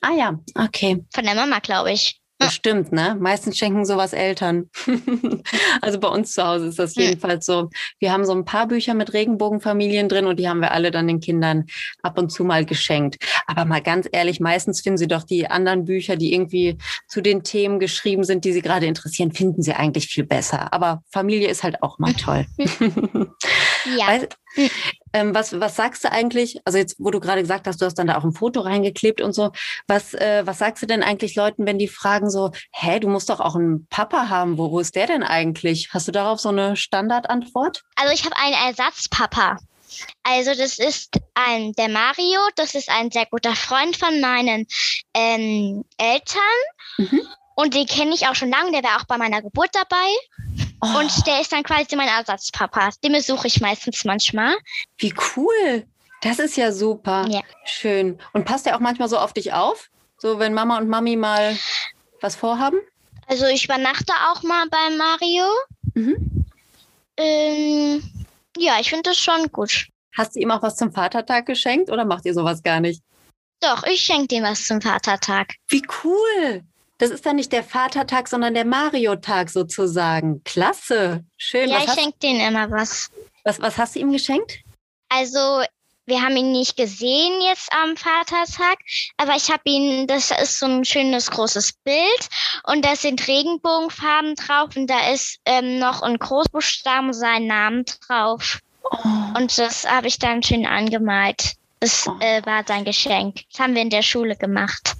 Ah 0.00 0.12
ja, 0.12 0.38
okay. 0.54 1.04
Von 1.14 1.24
der 1.24 1.34
Mama, 1.34 1.60
glaube 1.60 1.92
ich. 1.92 2.20
Bestimmt, 2.38 2.92
ne? 2.92 3.16
Meistens 3.20 3.56
schenken 3.56 3.84
sowas 3.84 4.12
Eltern. 4.12 4.68
also 5.80 6.00
bei 6.00 6.08
uns 6.08 6.32
zu 6.32 6.44
Hause 6.44 6.66
ist 6.66 6.78
das 6.78 6.94
jedenfalls 6.96 7.46
so. 7.46 7.70
Wir 8.00 8.12
haben 8.12 8.24
so 8.24 8.32
ein 8.32 8.44
paar 8.44 8.66
Bücher 8.66 8.94
mit 8.94 9.12
Regenbogenfamilien 9.12 10.08
drin 10.08 10.26
und 10.26 10.38
die 10.38 10.48
haben 10.48 10.60
wir 10.60 10.72
alle 10.72 10.90
dann 10.90 11.06
den 11.06 11.20
Kindern 11.20 11.66
ab 12.02 12.18
und 12.18 12.30
zu 12.30 12.44
mal 12.44 12.64
geschenkt. 12.64 13.16
Aber 13.46 13.64
mal 13.64 13.80
ganz 13.80 14.08
ehrlich, 14.10 14.40
meistens 14.40 14.80
finden 14.80 14.98
sie 14.98 15.08
doch 15.08 15.22
die 15.22 15.48
anderen 15.48 15.84
Bücher, 15.84 16.16
die 16.16 16.34
irgendwie 16.34 16.76
zu 17.08 17.20
den 17.20 17.44
Themen 17.44 17.78
geschrieben 17.78 18.24
sind, 18.24 18.44
die 18.44 18.52
sie 18.52 18.62
gerade 18.62 18.86
interessieren, 18.86 19.32
finden 19.32 19.62
sie 19.62 19.72
eigentlich 19.72 20.06
viel 20.06 20.24
besser. 20.24 20.72
Aber 20.72 21.02
Familie 21.10 21.48
ist 21.48 21.62
halt 21.62 21.82
auch 21.82 21.98
mal 21.98 22.12
toll. 22.14 22.46
ja. 23.96 24.06
Weil, 24.08 24.28
ähm, 25.14 25.34
was, 25.34 25.58
was 25.58 25.76
sagst 25.76 26.04
du 26.04 26.12
eigentlich, 26.12 26.60
also 26.64 26.76
jetzt, 26.76 26.96
wo 26.98 27.10
du 27.10 27.20
gerade 27.20 27.40
gesagt 27.40 27.66
hast, 27.66 27.80
du 27.80 27.86
hast 27.86 27.94
dann 27.94 28.08
da 28.08 28.18
auch 28.18 28.24
ein 28.24 28.32
Foto 28.32 28.60
reingeklebt 28.60 29.20
und 29.20 29.32
so, 29.32 29.52
was, 29.86 30.12
äh, 30.12 30.42
was 30.44 30.58
sagst 30.58 30.82
du 30.82 30.86
denn 30.86 31.04
eigentlich 31.04 31.36
Leuten, 31.36 31.66
wenn 31.66 31.78
die 31.78 31.88
fragen 31.88 32.28
so, 32.28 32.50
hä, 32.72 32.98
du 32.98 33.08
musst 33.08 33.30
doch 33.30 33.40
auch 33.40 33.54
einen 33.54 33.86
Papa 33.86 34.28
haben, 34.28 34.58
wo, 34.58 34.72
wo 34.72 34.80
ist 34.80 34.96
der 34.96 35.06
denn 35.06 35.22
eigentlich? 35.22 35.90
Hast 35.92 36.08
du 36.08 36.12
darauf 36.12 36.40
so 36.40 36.48
eine 36.48 36.76
Standardantwort? 36.76 37.84
Also 37.94 38.12
ich 38.12 38.24
habe 38.24 38.36
einen 38.36 38.54
Ersatzpapa. 38.54 39.58
Also 40.24 40.52
das 40.54 40.78
ist 40.78 41.16
ein, 41.34 41.72
der 41.74 41.88
Mario, 41.88 42.40
das 42.56 42.74
ist 42.74 42.90
ein 42.90 43.12
sehr 43.12 43.26
guter 43.26 43.54
Freund 43.54 43.96
von 43.96 44.20
meinen 44.20 44.66
ähm, 45.14 45.84
Eltern. 45.96 46.42
Mhm. 46.98 47.22
Und 47.54 47.74
den 47.74 47.86
kenne 47.86 48.12
ich 48.12 48.26
auch 48.26 48.34
schon 48.34 48.50
lange, 48.50 48.72
der 48.72 48.82
war 48.82 48.96
auch 49.00 49.04
bei 49.04 49.16
meiner 49.16 49.40
Geburt 49.40 49.70
dabei. 49.72 50.63
Oh. 50.84 50.98
Und 50.98 51.26
der 51.26 51.40
ist 51.40 51.50
dann 51.50 51.62
quasi 51.62 51.96
mein 51.96 52.08
Ersatzpapa. 52.08 52.90
Den 53.02 53.12
besuche 53.12 53.46
ich 53.46 53.60
meistens 53.60 54.04
manchmal. 54.04 54.54
Wie 54.98 55.14
cool. 55.36 55.86
Das 56.20 56.38
ist 56.38 56.56
ja 56.56 56.72
super. 56.72 57.26
Ja. 57.28 57.40
Schön. 57.64 58.18
Und 58.32 58.44
passt 58.44 58.66
er 58.66 58.76
auch 58.76 58.80
manchmal 58.80 59.08
so 59.08 59.18
auf 59.18 59.32
dich 59.32 59.52
auf? 59.52 59.88
So, 60.18 60.38
wenn 60.38 60.52
Mama 60.52 60.78
und 60.78 60.88
Mami 60.88 61.16
mal 61.16 61.56
was 62.20 62.36
vorhaben? 62.36 62.78
Also 63.26 63.46
ich 63.46 63.64
übernachte 63.64 64.12
auch 64.30 64.42
mal 64.42 64.66
bei 64.68 64.96
Mario. 64.96 65.44
Mhm. 65.94 66.44
Ähm, 67.16 68.02
ja, 68.58 68.74
ich 68.80 68.90
finde 68.90 69.10
das 69.10 69.18
schon 69.18 69.50
gut. 69.52 69.86
Hast 70.16 70.36
du 70.36 70.40
ihm 70.40 70.50
auch 70.50 70.62
was 70.62 70.76
zum 70.76 70.92
Vatertag 70.92 71.46
geschenkt 71.46 71.90
oder 71.90 72.04
macht 72.04 72.26
ihr 72.26 72.34
sowas 72.34 72.62
gar 72.62 72.80
nicht? 72.80 73.02
Doch, 73.60 73.84
ich 73.84 74.00
schenke 74.00 74.34
ihm 74.34 74.42
was 74.42 74.66
zum 74.66 74.80
Vatertag. 74.80 75.54
Wie 75.68 75.82
cool. 76.04 76.62
Das 76.98 77.10
ist 77.10 77.26
dann 77.26 77.36
nicht 77.36 77.52
der 77.52 77.64
Vatertag, 77.64 78.28
sondern 78.28 78.54
der 78.54 78.64
Mario-Tag 78.64 79.50
sozusagen. 79.50 80.42
Klasse. 80.44 81.24
Schön. 81.36 81.68
Ja, 81.68 81.78
was 81.78 81.86
ich 81.86 82.00
schenke 82.00 82.18
denen 82.18 82.40
immer 82.40 82.70
was. 82.70 83.10
was. 83.42 83.60
Was 83.60 83.78
hast 83.78 83.96
du 83.96 84.00
ihm 84.00 84.12
geschenkt? 84.12 84.60
Also, 85.08 85.62
wir 86.06 86.20
haben 86.20 86.36
ihn 86.36 86.52
nicht 86.52 86.76
gesehen 86.76 87.40
jetzt 87.48 87.70
am 87.72 87.96
Vatertag, 87.96 88.78
aber 89.16 89.36
ich 89.36 89.50
habe 89.50 89.62
ihn, 89.64 90.06
das 90.06 90.30
ist 90.30 90.58
so 90.58 90.66
ein 90.66 90.84
schönes 90.84 91.30
großes 91.30 91.72
Bild 91.84 92.28
und 92.64 92.84
da 92.84 92.94
sind 92.94 93.26
Regenbogenfarben 93.26 94.34
drauf 94.34 94.76
und 94.76 94.86
da 94.86 95.10
ist 95.12 95.38
ähm, 95.46 95.78
noch 95.78 96.02
in 96.02 96.18
Großbuchstaben 96.18 97.12
sein 97.14 97.46
Name 97.46 97.84
drauf. 98.06 98.60
Oh. 98.84 98.98
Und 99.38 99.56
das 99.56 99.88
habe 99.88 100.08
ich 100.08 100.18
dann 100.18 100.42
schön 100.42 100.66
angemalt. 100.66 101.54
Das 101.80 102.06
oh. 102.06 102.16
äh, 102.20 102.44
war 102.44 102.64
sein 102.66 102.84
Geschenk. 102.84 103.40
Das 103.50 103.60
haben 103.60 103.74
wir 103.74 103.82
in 103.82 103.90
der 103.90 104.02
Schule 104.02 104.36
gemacht. 104.36 104.94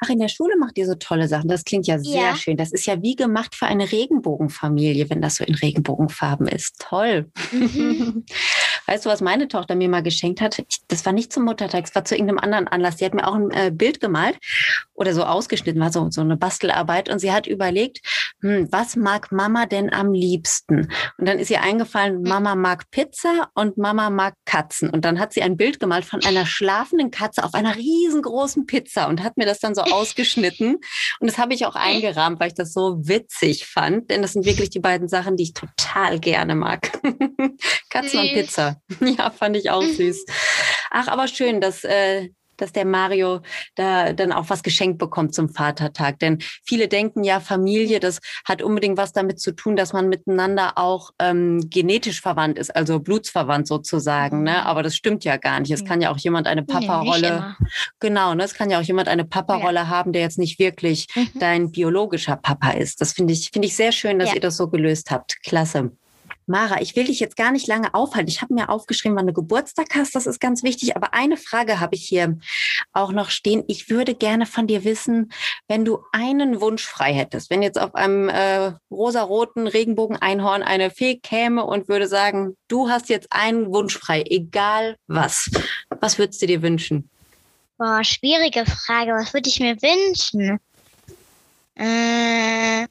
Ach, 0.00 0.08
in 0.08 0.18
der 0.18 0.28
Schule 0.28 0.56
macht 0.58 0.78
ihr 0.78 0.86
so 0.86 0.94
tolle 0.94 1.28
Sachen. 1.28 1.48
Das 1.48 1.64
klingt 1.64 1.86
ja 1.86 1.98
sehr 1.98 2.22
ja. 2.22 2.36
schön. 2.36 2.56
Das 2.56 2.72
ist 2.72 2.86
ja 2.86 3.02
wie 3.02 3.16
gemacht 3.16 3.54
für 3.54 3.66
eine 3.66 3.90
Regenbogenfamilie, 3.90 5.10
wenn 5.10 5.22
das 5.22 5.36
so 5.36 5.44
in 5.44 5.54
Regenbogenfarben 5.54 6.46
ist. 6.46 6.78
Toll. 6.78 7.30
Mhm. 7.52 8.24
Weißt 8.86 9.06
du, 9.06 9.10
was 9.10 9.20
meine 9.20 9.48
Tochter 9.48 9.74
mir 9.74 9.88
mal 9.88 10.02
geschenkt 10.02 10.40
hat? 10.40 10.62
Das 10.88 11.06
war 11.06 11.12
nicht 11.12 11.32
zum 11.32 11.44
Muttertag, 11.44 11.84
es 11.84 11.94
war 11.94 12.04
zu 12.04 12.14
irgendeinem 12.14 12.38
anderen 12.38 12.68
Anlass. 12.68 12.96
Die 12.96 13.04
hat 13.04 13.14
mir 13.14 13.26
auch 13.26 13.34
ein 13.34 13.50
äh, 13.50 13.70
Bild 13.70 14.00
gemalt 14.00 14.38
oder 14.92 15.14
so 15.14 15.24
ausgeschnitten, 15.24 15.80
war 15.80 15.90
so, 15.90 16.10
so 16.10 16.20
eine 16.20 16.36
Bastelarbeit. 16.36 17.08
Und 17.08 17.18
sie 17.18 17.32
hat 17.32 17.46
überlegt, 17.46 18.00
hm, 18.40 18.68
was 18.70 18.96
mag 18.96 19.32
Mama 19.32 19.66
denn 19.66 19.92
am 19.92 20.12
liebsten? 20.12 20.88
Und 21.18 21.28
dann 21.28 21.38
ist 21.38 21.50
ihr 21.50 21.62
eingefallen, 21.62 22.16
hm. 22.16 22.22
Mama 22.22 22.54
mag 22.54 22.90
Pizza 22.90 23.50
und 23.54 23.78
Mama 23.78 24.10
mag 24.10 24.34
Katzen. 24.44 24.90
Und 24.90 25.04
dann 25.04 25.18
hat 25.18 25.32
sie 25.32 25.42
ein 25.42 25.56
Bild 25.56 25.80
gemalt 25.80 26.04
von 26.04 26.22
einer 26.24 26.46
schlafenden 26.46 27.10
Katze 27.10 27.44
auf 27.44 27.54
einer 27.54 27.76
riesengroßen 27.76 28.66
Pizza 28.66 29.08
und 29.08 29.22
hat 29.22 29.36
mir 29.36 29.46
das 29.46 29.60
dann 29.64 29.74
so 29.74 29.82
ausgeschnitten. 29.82 30.76
Und 31.20 31.30
das 31.30 31.38
habe 31.38 31.54
ich 31.54 31.66
auch 31.66 31.74
eingerahmt, 31.74 32.40
weil 32.40 32.48
ich 32.48 32.54
das 32.54 32.72
so 32.72 32.98
witzig 33.02 33.66
fand. 33.66 34.10
Denn 34.10 34.22
das 34.22 34.34
sind 34.34 34.44
wirklich 34.44 34.70
die 34.70 34.80
beiden 34.80 35.08
Sachen, 35.08 35.36
die 35.36 35.44
ich 35.44 35.54
total 35.54 36.20
gerne 36.20 36.54
mag. 36.54 36.92
Katzen 37.90 38.20
und 38.20 38.32
Pizza. 38.34 38.80
Ja, 39.18 39.30
fand 39.30 39.56
ich 39.56 39.70
auch 39.70 39.82
süß. 39.82 40.24
Ach, 40.90 41.08
aber 41.08 41.28
schön, 41.28 41.60
dass, 41.60 41.84
äh, 41.84 42.30
dass 42.56 42.72
der 42.72 42.84
Mario 42.84 43.40
da 43.74 44.12
dann 44.12 44.32
auch 44.32 44.50
was 44.50 44.62
geschenkt 44.62 44.98
bekommt 44.98 45.34
zum 45.34 45.48
Vatertag. 45.48 46.18
Denn 46.18 46.38
viele 46.64 46.88
denken 46.88 47.24
ja, 47.24 47.40
Familie, 47.40 48.00
das 48.00 48.20
hat 48.44 48.62
unbedingt 48.62 48.96
was 48.96 49.12
damit 49.12 49.40
zu 49.40 49.52
tun, 49.52 49.76
dass 49.76 49.92
man 49.92 50.08
miteinander 50.08 50.72
auch 50.76 51.10
ähm, 51.18 51.68
genetisch 51.70 52.20
verwandt 52.20 52.58
ist, 52.58 52.74
also 52.74 53.00
blutsverwandt 53.00 53.66
sozusagen. 53.66 54.42
Ne? 54.42 54.52
Mhm. 54.52 54.66
Aber 54.66 54.82
das 54.82 54.96
stimmt 54.96 55.24
ja 55.24 55.36
gar 55.36 55.60
nicht. 55.60 55.70
Es 55.70 55.84
kann 55.84 56.00
ja 56.00 56.10
auch 56.10 56.18
jemand 56.18 56.46
eine 56.46 56.62
Papa-Rolle. 56.62 57.54
Nee, 57.58 57.66
genau, 58.00 58.34
ne? 58.34 58.44
es 58.44 58.54
kann 58.54 58.70
ja 58.70 58.78
auch 58.78 58.84
jemand 58.84 59.08
eine 59.08 59.24
Papa-Rolle 59.24 59.80
ja. 59.80 59.88
haben, 59.88 60.12
der 60.12 60.22
jetzt 60.22 60.38
nicht 60.38 60.58
wirklich 60.58 61.06
mhm. 61.14 61.30
dein 61.38 61.70
biologischer 61.70 62.36
Papa 62.36 62.70
ist. 62.72 63.00
Das 63.00 63.12
finde 63.12 63.32
ich, 63.32 63.50
finde 63.52 63.66
ich 63.68 63.76
sehr 63.76 63.92
schön, 63.92 64.18
dass 64.18 64.30
ja. 64.30 64.36
ihr 64.36 64.40
das 64.40 64.56
so 64.56 64.68
gelöst 64.68 65.10
habt. 65.10 65.42
Klasse. 65.42 65.90
Mara, 66.46 66.80
ich 66.80 66.94
will 66.96 67.04
dich 67.04 67.20
jetzt 67.20 67.36
gar 67.36 67.52
nicht 67.52 67.66
lange 67.66 67.94
aufhalten. 67.94 68.28
Ich 68.28 68.42
habe 68.42 68.54
mir 68.54 68.68
aufgeschrieben, 68.68 69.16
wann 69.16 69.26
du 69.26 69.32
Geburtstag 69.32 69.88
hast. 69.94 70.14
Das 70.14 70.26
ist 70.26 70.40
ganz 70.40 70.62
wichtig. 70.62 70.96
Aber 70.96 71.14
eine 71.14 71.36
Frage 71.36 71.80
habe 71.80 71.94
ich 71.94 72.04
hier 72.06 72.38
auch 72.92 73.12
noch 73.12 73.30
stehen. 73.30 73.64
Ich 73.66 73.88
würde 73.88 74.14
gerne 74.14 74.46
von 74.46 74.66
dir 74.66 74.84
wissen, 74.84 75.32
wenn 75.68 75.84
du 75.84 76.04
einen 76.12 76.60
Wunsch 76.60 76.84
frei 76.84 77.14
hättest, 77.14 77.50
wenn 77.50 77.62
jetzt 77.62 77.80
auf 77.80 77.94
einem 77.94 78.28
äh, 78.28 78.72
rosaroten 78.90 79.66
Regenbogen-Einhorn 79.66 80.62
eine 80.62 80.90
Fee 80.90 81.16
käme 81.16 81.64
und 81.64 81.88
würde 81.88 82.08
sagen, 82.08 82.56
du 82.68 82.88
hast 82.88 83.08
jetzt 83.08 83.28
einen 83.30 83.72
Wunsch 83.72 83.96
frei, 83.96 84.24
egal 84.26 84.96
was. 85.06 85.50
Was 86.00 86.18
würdest 86.18 86.42
du 86.42 86.46
dir 86.46 86.62
wünschen? 86.62 87.08
Boah, 87.78 88.04
schwierige 88.04 88.64
Frage. 88.66 89.12
Was 89.12 89.32
würde 89.32 89.48
ich 89.48 89.60
mir 89.60 89.76
wünschen? 89.80 90.60
Äh 91.76 92.86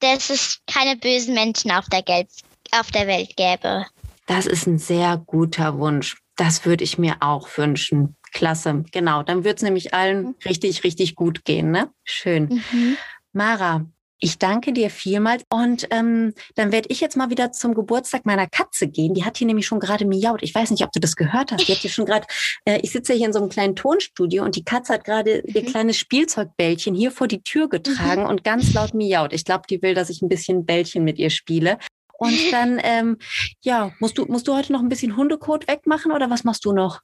dass 0.00 0.30
es 0.30 0.60
keine 0.66 0.96
bösen 0.96 1.34
Menschen 1.34 1.70
auf 1.70 1.86
der, 1.88 2.02
Geld, 2.02 2.28
auf 2.72 2.90
der 2.90 3.06
Welt 3.06 3.36
gäbe. 3.36 3.86
Das 4.26 4.46
ist 4.46 4.66
ein 4.66 4.78
sehr 4.78 5.22
guter 5.26 5.78
Wunsch. 5.78 6.16
Das 6.36 6.64
würde 6.64 6.84
ich 6.84 6.98
mir 6.98 7.16
auch 7.20 7.48
wünschen. 7.56 8.16
Klasse, 8.32 8.84
genau. 8.92 9.22
Dann 9.22 9.44
wird 9.44 9.58
es 9.58 9.62
nämlich 9.62 9.94
allen 9.94 10.22
mhm. 10.22 10.34
richtig, 10.44 10.84
richtig 10.84 11.14
gut 11.14 11.44
gehen. 11.44 11.70
Ne? 11.70 11.90
Schön. 12.04 12.62
Mhm. 12.70 12.96
Mara, 13.32 13.86
ich 14.18 14.38
danke 14.38 14.72
dir 14.72 14.88
vielmals 14.90 15.44
und 15.50 15.86
ähm, 15.90 16.32
dann 16.54 16.72
werde 16.72 16.88
ich 16.90 17.00
jetzt 17.00 17.16
mal 17.16 17.28
wieder 17.28 17.52
zum 17.52 17.74
Geburtstag 17.74 18.24
meiner 18.24 18.46
Katze 18.46 18.88
gehen. 18.88 19.12
Die 19.12 19.24
hat 19.24 19.36
hier 19.36 19.46
nämlich 19.46 19.66
schon 19.66 19.78
gerade 19.78 20.06
miaut. 20.06 20.42
Ich 20.42 20.54
weiß 20.54 20.70
nicht, 20.70 20.82
ob 20.82 20.92
du 20.92 21.00
das 21.00 21.16
gehört 21.16 21.52
hast. 21.52 21.68
Die 21.68 21.72
hat 21.72 21.78
hier 21.78 21.90
schon 21.90 22.06
gerade, 22.06 22.26
äh, 22.64 22.80
ich 22.82 22.92
sitze 22.92 23.12
hier 23.12 23.26
in 23.26 23.32
so 23.32 23.40
einem 23.40 23.50
kleinen 23.50 23.76
Tonstudio 23.76 24.42
und 24.42 24.56
die 24.56 24.64
Katze 24.64 24.94
hat 24.94 25.04
gerade 25.04 25.42
mhm. 25.46 25.54
ihr 25.54 25.64
kleines 25.64 25.98
Spielzeugbällchen 25.98 26.94
hier 26.94 27.10
vor 27.10 27.28
die 27.28 27.42
Tür 27.42 27.68
getragen 27.68 28.22
mhm. 28.22 28.28
und 28.28 28.44
ganz 28.44 28.72
laut 28.72 28.94
miaut. 28.94 29.32
Ich 29.34 29.44
glaube, 29.44 29.64
die 29.68 29.82
will, 29.82 29.94
dass 29.94 30.08
ich 30.08 30.22
ein 30.22 30.28
bisschen 30.28 30.64
Bällchen 30.64 31.04
mit 31.04 31.18
ihr 31.18 31.30
spiele. 31.30 31.78
Und 32.18 32.38
dann, 32.50 32.80
ähm, 32.82 33.18
ja, 33.60 33.92
musst 34.00 34.16
du, 34.16 34.24
musst 34.24 34.48
du 34.48 34.54
heute 34.54 34.72
noch 34.72 34.80
ein 34.80 34.88
bisschen 34.88 35.16
Hundekot 35.16 35.68
wegmachen 35.68 36.12
oder 36.12 36.30
was 36.30 36.44
machst 36.44 36.64
du 36.64 36.72
noch? 36.72 37.02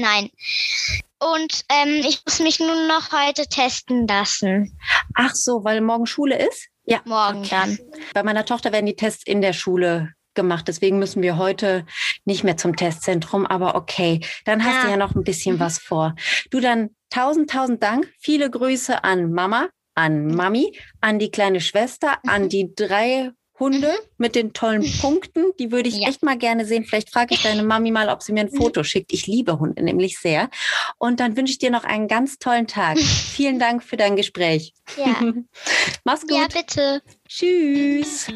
Nein. 0.00 0.30
Und 1.18 1.64
ähm, 1.68 2.02
ich 2.06 2.22
muss 2.24 2.40
mich 2.40 2.58
nun 2.58 2.88
noch 2.88 3.12
heute 3.12 3.46
testen 3.46 4.06
lassen. 4.06 4.78
Ach 5.14 5.34
so, 5.34 5.62
weil 5.64 5.82
morgen 5.82 6.06
Schule 6.06 6.38
ist? 6.48 6.68
Ja. 6.84 7.02
Morgen 7.04 7.40
okay. 7.40 7.48
dann. 7.50 7.78
Bei 8.14 8.22
meiner 8.22 8.46
Tochter 8.46 8.72
werden 8.72 8.86
die 8.86 8.96
Tests 8.96 9.24
in 9.26 9.42
der 9.42 9.52
Schule 9.52 10.14
gemacht. 10.34 10.66
Deswegen 10.68 10.98
müssen 10.98 11.20
wir 11.20 11.36
heute 11.36 11.84
nicht 12.24 12.44
mehr 12.44 12.56
zum 12.56 12.76
Testzentrum. 12.76 13.46
Aber 13.46 13.74
okay, 13.74 14.20
dann 14.46 14.64
hast 14.64 14.76
ja. 14.76 14.82
du 14.84 14.90
ja 14.90 14.96
noch 14.96 15.14
ein 15.14 15.24
bisschen 15.24 15.60
was 15.60 15.78
vor. 15.78 16.14
Du 16.50 16.60
dann 16.60 16.90
tausend, 17.10 17.50
tausend 17.50 17.82
Dank. 17.82 18.10
Viele 18.18 18.48
Grüße 18.48 19.04
an 19.04 19.32
Mama, 19.32 19.68
an 19.94 20.28
Mami, 20.28 20.78
an 21.02 21.18
die 21.18 21.30
kleine 21.30 21.60
Schwester, 21.60 22.18
an 22.26 22.48
die 22.48 22.74
drei 22.74 23.32
Hunde 23.60 23.92
mit 24.18 24.34
den 24.34 24.52
tollen 24.52 24.84
Punkten. 25.00 25.52
Die 25.58 25.70
würde 25.70 25.88
ich 25.88 25.98
ja. 25.98 26.08
echt 26.08 26.22
mal 26.22 26.36
gerne 26.36 26.64
sehen. 26.64 26.84
Vielleicht 26.84 27.10
frage 27.10 27.34
ich 27.34 27.42
deine 27.42 27.62
Mami 27.62 27.90
mal, 27.90 28.08
ob 28.08 28.22
sie 28.22 28.32
mir 28.32 28.40
ein 28.40 28.50
mhm. 28.50 28.56
Foto 28.56 28.82
schickt. 28.82 29.12
Ich 29.12 29.26
liebe 29.26 29.60
Hunde 29.60 29.82
nämlich 29.82 30.18
sehr. 30.18 30.50
Und 30.98 31.20
dann 31.20 31.36
wünsche 31.36 31.52
ich 31.52 31.58
dir 31.58 31.70
noch 31.70 31.84
einen 31.84 32.08
ganz 32.08 32.38
tollen 32.38 32.66
Tag. 32.66 32.98
Vielen 32.98 33.58
Dank 33.58 33.82
für 33.82 33.96
dein 33.96 34.16
Gespräch. 34.16 34.74
Ja. 34.96 35.20
Mach's 36.04 36.22
gut. 36.22 36.32
Ja, 36.32 36.46
bitte. 36.48 37.02
Tschüss. 37.28 38.26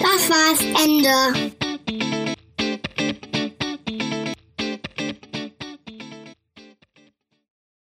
Das 0.00 0.30
war's 0.30 0.60
Ende. 0.84 1.67